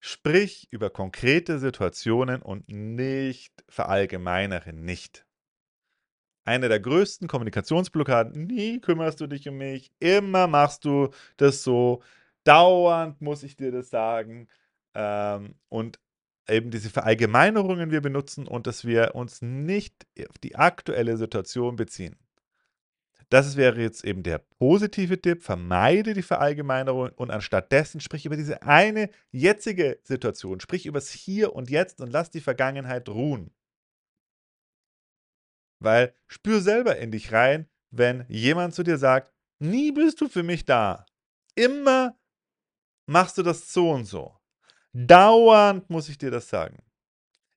Sprich 0.00 0.68
über 0.70 0.90
konkrete 0.90 1.58
Situationen 1.58 2.40
und 2.40 2.68
nicht 2.68 3.64
verallgemeinere 3.68 4.72
nicht. 4.72 5.26
Eine 6.44 6.70
der 6.70 6.80
größten 6.80 7.28
Kommunikationsblockaden, 7.28 8.46
nie 8.46 8.80
kümmerst 8.80 9.20
du 9.20 9.26
dich 9.26 9.46
um 9.48 9.58
mich, 9.58 9.92
immer 9.98 10.46
machst 10.46 10.86
du 10.86 11.10
das 11.36 11.62
so, 11.62 12.02
dauernd 12.44 13.20
muss 13.20 13.42
ich 13.42 13.56
dir 13.56 13.70
das 13.70 13.90
sagen. 13.90 14.48
Ähm, 14.94 15.56
und 15.68 16.00
eben 16.48 16.70
diese 16.70 16.90
Verallgemeinerungen 16.90 17.90
wir 17.90 18.00
benutzen 18.00 18.46
und 18.46 18.66
dass 18.66 18.84
wir 18.84 19.14
uns 19.14 19.42
nicht 19.42 20.06
auf 20.28 20.38
die 20.38 20.56
aktuelle 20.56 21.16
Situation 21.16 21.76
beziehen. 21.76 22.16
Das 23.30 23.56
wäre 23.56 23.80
jetzt 23.80 24.04
eben 24.04 24.22
der 24.22 24.38
positive 24.38 25.20
Tipp. 25.20 25.42
Vermeide 25.42 26.14
die 26.14 26.22
Verallgemeinerung 26.22 27.10
und 27.10 27.30
anstattdessen 27.30 28.00
sprich 28.00 28.24
über 28.24 28.36
diese 28.36 28.62
eine 28.62 29.10
jetzige 29.30 29.98
Situation. 30.02 30.60
Sprich 30.60 30.86
über 30.86 30.98
das 30.98 31.10
Hier 31.10 31.54
und 31.54 31.68
Jetzt 31.68 32.00
und 32.00 32.10
lass 32.10 32.30
die 32.30 32.40
Vergangenheit 32.40 33.08
ruhen. 33.08 33.50
Weil 35.78 36.14
spür 36.26 36.60
selber 36.60 36.96
in 36.96 37.10
dich 37.10 37.32
rein, 37.32 37.68
wenn 37.90 38.24
jemand 38.28 38.74
zu 38.74 38.82
dir 38.82 38.96
sagt, 38.96 39.32
nie 39.58 39.92
bist 39.92 40.20
du 40.20 40.28
für 40.28 40.42
mich 40.42 40.64
da. 40.64 41.04
Immer 41.54 42.18
machst 43.06 43.36
du 43.36 43.42
das 43.42 43.72
so 43.72 43.90
und 43.90 44.06
so. 44.06 44.37
Dauernd 44.92 45.88
muss 45.90 46.08
ich 46.08 46.18
dir 46.18 46.30
das 46.30 46.48
sagen. 46.48 46.78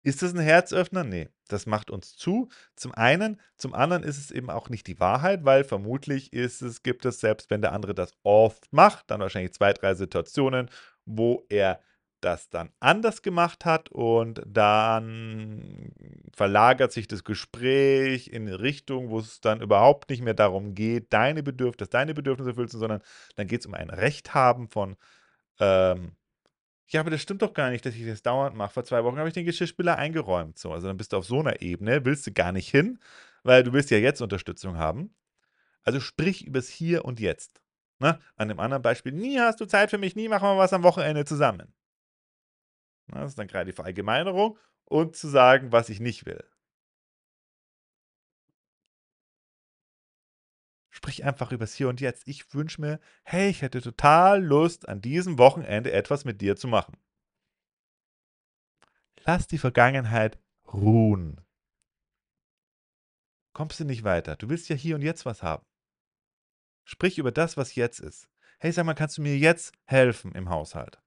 Ist 0.03 0.23
das 0.23 0.33
ein 0.33 0.39
Herzöffner? 0.39 1.03
Nee, 1.03 1.29
das 1.47 1.67
macht 1.67 1.91
uns 1.91 2.15
zu. 2.15 2.49
Zum 2.75 2.93
einen, 2.93 3.39
zum 3.57 3.73
anderen 3.73 4.03
ist 4.03 4.17
es 4.17 4.31
eben 4.31 4.49
auch 4.49 4.69
nicht 4.69 4.87
die 4.87 4.99
Wahrheit, 4.99 5.45
weil 5.45 5.63
vermutlich 5.63 6.33
ist 6.33 6.61
es, 6.61 6.81
gibt 6.81 7.05
es, 7.05 7.19
selbst 7.19 7.51
wenn 7.51 7.61
der 7.61 7.73
andere 7.73 7.93
das 7.93 8.13
oft 8.23 8.71
macht, 8.71 9.11
dann 9.11 9.21
wahrscheinlich 9.21 9.53
zwei, 9.53 9.73
drei 9.73 9.93
Situationen, 9.93 10.69
wo 11.05 11.45
er 11.49 11.79
das 12.21 12.49
dann 12.49 12.69
anders 12.79 13.21
gemacht 13.21 13.65
hat 13.65 13.89
und 13.89 14.41
dann 14.45 15.91
verlagert 16.33 16.91
sich 16.91 17.07
das 17.07 17.23
Gespräch 17.23 18.27
in 18.27 18.47
eine 18.47 18.59
Richtung, 18.59 19.09
wo 19.09 19.19
es 19.19 19.41
dann 19.41 19.61
überhaupt 19.61 20.09
nicht 20.09 20.21
mehr 20.21 20.35
darum 20.35 20.75
geht, 20.75 21.13
deine 21.13 21.43
Bedürfnisse, 21.43 21.89
deine 21.89 22.13
Bedürfnisse 22.13 22.51
erfüllt 22.51 22.69
sind, 22.71 22.79
sondern 22.79 23.01
dann 23.35 23.47
geht 23.47 23.61
es 23.61 23.65
um 23.65 23.73
ein 23.73 23.89
Recht 23.89 24.33
haben 24.33 24.67
von 24.69 24.97
ähm, 25.59 26.15
ja, 26.91 26.99
aber 26.99 27.09
das 27.09 27.21
stimmt 27.21 27.41
doch 27.41 27.53
gar 27.53 27.69
nicht, 27.69 27.85
dass 27.85 27.95
ich 27.95 28.05
das 28.05 28.21
dauernd 28.21 28.55
mache. 28.55 28.73
Vor 28.73 28.83
zwei 28.83 29.03
Wochen 29.03 29.17
habe 29.17 29.27
ich 29.27 29.33
den 29.33 29.45
Geschirrspüler 29.45 29.97
eingeräumt. 29.97 30.59
So, 30.59 30.73
also 30.73 30.87
dann 30.87 30.97
bist 30.97 31.13
du 31.13 31.17
auf 31.17 31.25
so 31.25 31.39
einer 31.39 31.61
Ebene, 31.61 32.03
willst 32.03 32.27
du 32.27 32.31
gar 32.31 32.51
nicht 32.51 32.69
hin, 32.69 32.99
weil 33.43 33.63
du 33.63 33.71
willst 33.73 33.91
ja 33.91 33.97
jetzt 33.97 34.21
Unterstützung 34.21 34.77
haben. 34.77 35.15
Also 35.83 35.99
sprich 35.99 36.45
übers 36.45 36.67
Hier 36.67 37.05
und 37.05 37.19
Jetzt. 37.19 37.61
Ne? 37.99 38.19
An 38.35 38.49
dem 38.49 38.59
anderen 38.59 38.81
Beispiel, 38.81 39.13
nie 39.13 39.39
hast 39.39 39.61
du 39.61 39.65
Zeit 39.65 39.89
für 39.89 39.97
mich, 39.97 40.15
nie 40.15 40.27
machen 40.27 40.47
wir 40.47 40.57
was 40.57 40.73
am 40.73 40.83
Wochenende 40.83 41.23
zusammen. 41.23 41.73
Na, 43.07 43.21
das 43.21 43.31
ist 43.31 43.39
dann 43.39 43.47
gerade 43.47 43.65
die 43.65 43.75
Verallgemeinerung 43.75 44.57
und 44.85 45.15
zu 45.15 45.27
sagen, 45.27 45.71
was 45.71 45.89
ich 45.89 45.99
nicht 45.99 46.25
will. 46.25 46.43
Sprich 51.03 51.23
einfach 51.23 51.51
übers 51.51 51.73
Hier 51.73 51.89
und 51.89 51.99
Jetzt. 51.99 52.27
Ich 52.27 52.53
wünsche 52.53 52.79
mir, 52.79 52.99
hey, 53.23 53.49
ich 53.49 53.63
hätte 53.63 53.81
total 53.81 54.43
Lust, 54.43 54.87
an 54.87 55.01
diesem 55.01 55.39
Wochenende 55.39 55.91
etwas 55.91 56.25
mit 56.25 56.41
dir 56.41 56.55
zu 56.55 56.67
machen. 56.67 56.95
Lass 59.25 59.47
die 59.47 59.57
Vergangenheit 59.57 60.37
ruhen. 60.71 61.41
Kommst 63.53 63.79
du 63.79 63.83
nicht 63.83 64.03
weiter. 64.03 64.35
Du 64.35 64.47
willst 64.49 64.69
ja 64.69 64.75
hier 64.75 64.93
und 64.93 65.01
jetzt 65.01 65.25
was 65.25 65.41
haben. 65.41 65.65
Sprich 66.85 67.17
über 67.17 67.31
das, 67.31 67.57
was 67.57 67.73
jetzt 67.73 67.99
ist. 67.99 68.29
Hey, 68.59 68.71
sag 68.71 68.85
mal, 68.85 68.93
kannst 68.93 69.17
du 69.17 69.23
mir 69.23 69.35
jetzt 69.35 69.73
helfen 69.85 70.33
im 70.35 70.49
Haushalt? 70.49 71.01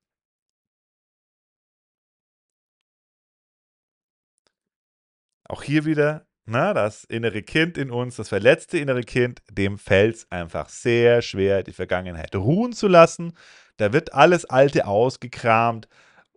Auch 5.45 5.63
hier 5.63 5.85
wieder, 5.85 6.27
na, 6.47 6.75
das 6.75 7.05
innere 7.05 7.43
Kind 7.43 7.79
in 7.79 7.91
uns, 7.91 8.17
das 8.17 8.29
verletzte 8.29 8.79
innere 8.79 9.03
Kind, 9.03 9.43
dem 9.51 9.79
fällt 9.79 10.17
es 10.17 10.31
einfach 10.31 10.69
sehr 10.69 11.23
schwer, 11.23 11.63
die 11.63 11.73
Vergangenheit 11.73 12.35
ruhen 12.37 12.73
zu 12.73 12.87
lassen. 12.89 13.35
Da 13.79 13.93
wird 13.93 14.13
alles 14.13 14.45
Alte 14.45 14.87
ausgekramt 14.87 15.89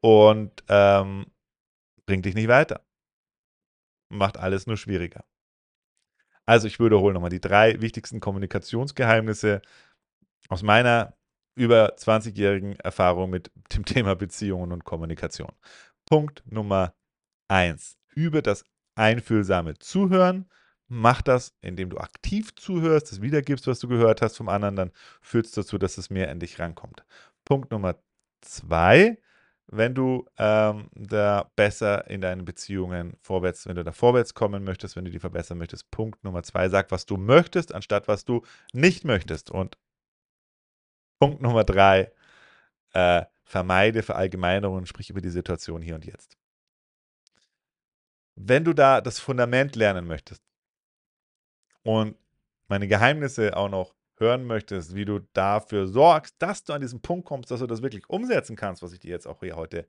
und 0.02 0.64
ähm, 0.70 1.26
bringt 2.06 2.26
dich 2.26 2.36
nicht 2.36 2.48
weiter. 2.48 2.82
Macht 4.10 4.38
alles 4.38 4.66
nur 4.66 4.78
schwieriger. 4.78 5.26
Also 6.46 6.68
ich 6.68 6.80
wiederhole 6.80 7.14
nochmal 7.14 7.30
die 7.30 7.42
drei 7.42 7.82
wichtigsten 7.82 8.22
Kommunikationsgeheimnisse 8.22 9.62
aus 10.48 10.64
meiner 10.64 11.18
über 11.56 11.96
20-jährigen 11.98 12.78
Erfahrung 12.80 13.30
mit 13.30 13.52
dem 13.74 13.84
Thema 13.84 14.16
Beziehungen 14.16 14.72
und 14.72 14.86
Kommunikation. 14.86 15.52
Punkt 16.06 16.44
Nummer 16.50 16.96
eins: 17.50 17.98
Übe 18.16 18.42
das 18.42 18.64
einfühlsame 18.98 19.78
Zuhören. 19.80 20.50
Mach 20.90 21.22
das, 21.22 21.54
indem 21.62 21.90
du 21.90 21.98
aktiv 21.98 22.56
zuhörst, 22.56 23.12
das 23.12 23.22
wiedergibst, 23.22 23.68
was 23.68 23.80
du 23.80 23.88
gehört 23.88 24.22
hast 24.22 24.38
vom 24.38 24.50
anderen, 24.50 24.76
dann 24.76 24.92
führt 25.22 25.48
es 25.48 25.52
dazu, 25.52 25.78
dass 25.78 25.98
es 25.98 26.10
mehr 26.10 26.32
in 26.32 26.40
dich 26.40 26.60
rankommt. 26.60 27.04
Punkt 27.46 27.72
Nummer 27.72 27.96
zwei: 28.42 29.18
wenn 29.68 29.94
du 29.94 30.26
ähm, 30.38 30.90
da 30.96 31.52
besser 31.56 32.10
in 32.10 32.22
deinen 32.22 32.46
Beziehungen 32.46 33.18
vorwärts, 33.22 33.68
wenn 33.68 33.76
du 33.76 33.84
da 33.84 33.92
vorwärts 33.92 34.34
kommen 34.34 34.64
möchtest, 34.64 34.96
wenn 34.96 35.06
du 35.06 35.12
die 35.12 35.20
verbessern 35.20 35.58
möchtest. 35.58 35.92
Punkt 35.92 36.24
Nummer 36.24 36.44
zwei, 36.44 36.70
sag, 36.70 36.90
was 36.92 37.06
du 37.06 37.18
möchtest, 37.18 37.74
anstatt 37.74 38.08
was 38.08 38.24
du 38.24 38.44
nicht 38.74 39.04
möchtest. 39.04 39.52
Und 39.52 39.78
Punkt 41.20 41.42
Nummer 41.42 41.66
drei, 41.66 42.12
äh, 42.94 43.26
vermeide 43.44 44.04
Verallgemeinerungen, 44.04 44.86
sprich 44.86 45.10
über 45.10 45.22
die 45.22 45.30
Situation 45.30 45.82
hier 45.82 45.96
und 45.96 46.06
jetzt. 46.06 46.38
Wenn 48.40 48.64
du 48.64 48.74
da 48.74 49.02
das 49.02 49.20
Fundament 49.20 49.76
lernen 49.76 50.06
möchtest 50.06 50.44
und 51.82 52.16
meine 52.68 52.88
Geheimnisse 52.88 53.58
auch 53.58 53.70
noch 53.70 53.96
hören 54.18 54.46
möchtest, 54.46 54.94
wie 54.94 55.06
du 55.06 55.20
dafür 55.34 55.88
sorgst, 55.88 56.36
dass 56.38 56.64
du 56.64 56.74
an 56.74 56.82
diesen 56.82 57.02
Punkt 57.02 57.26
kommst, 57.26 57.50
dass 57.50 57.62
du 57.62 57.68
das 57.68 57.82
wirklich 57.82 58.08
umsetzen 58.10 58.56
kannst, 58.56 58.84
was 58.84 58.94
ich 58.94 59.00
dir 59.00 59.10
jetzt 59.10 59.28
auch 59.28 59.40
hier 59.40 59.56
heute 59.56 59.88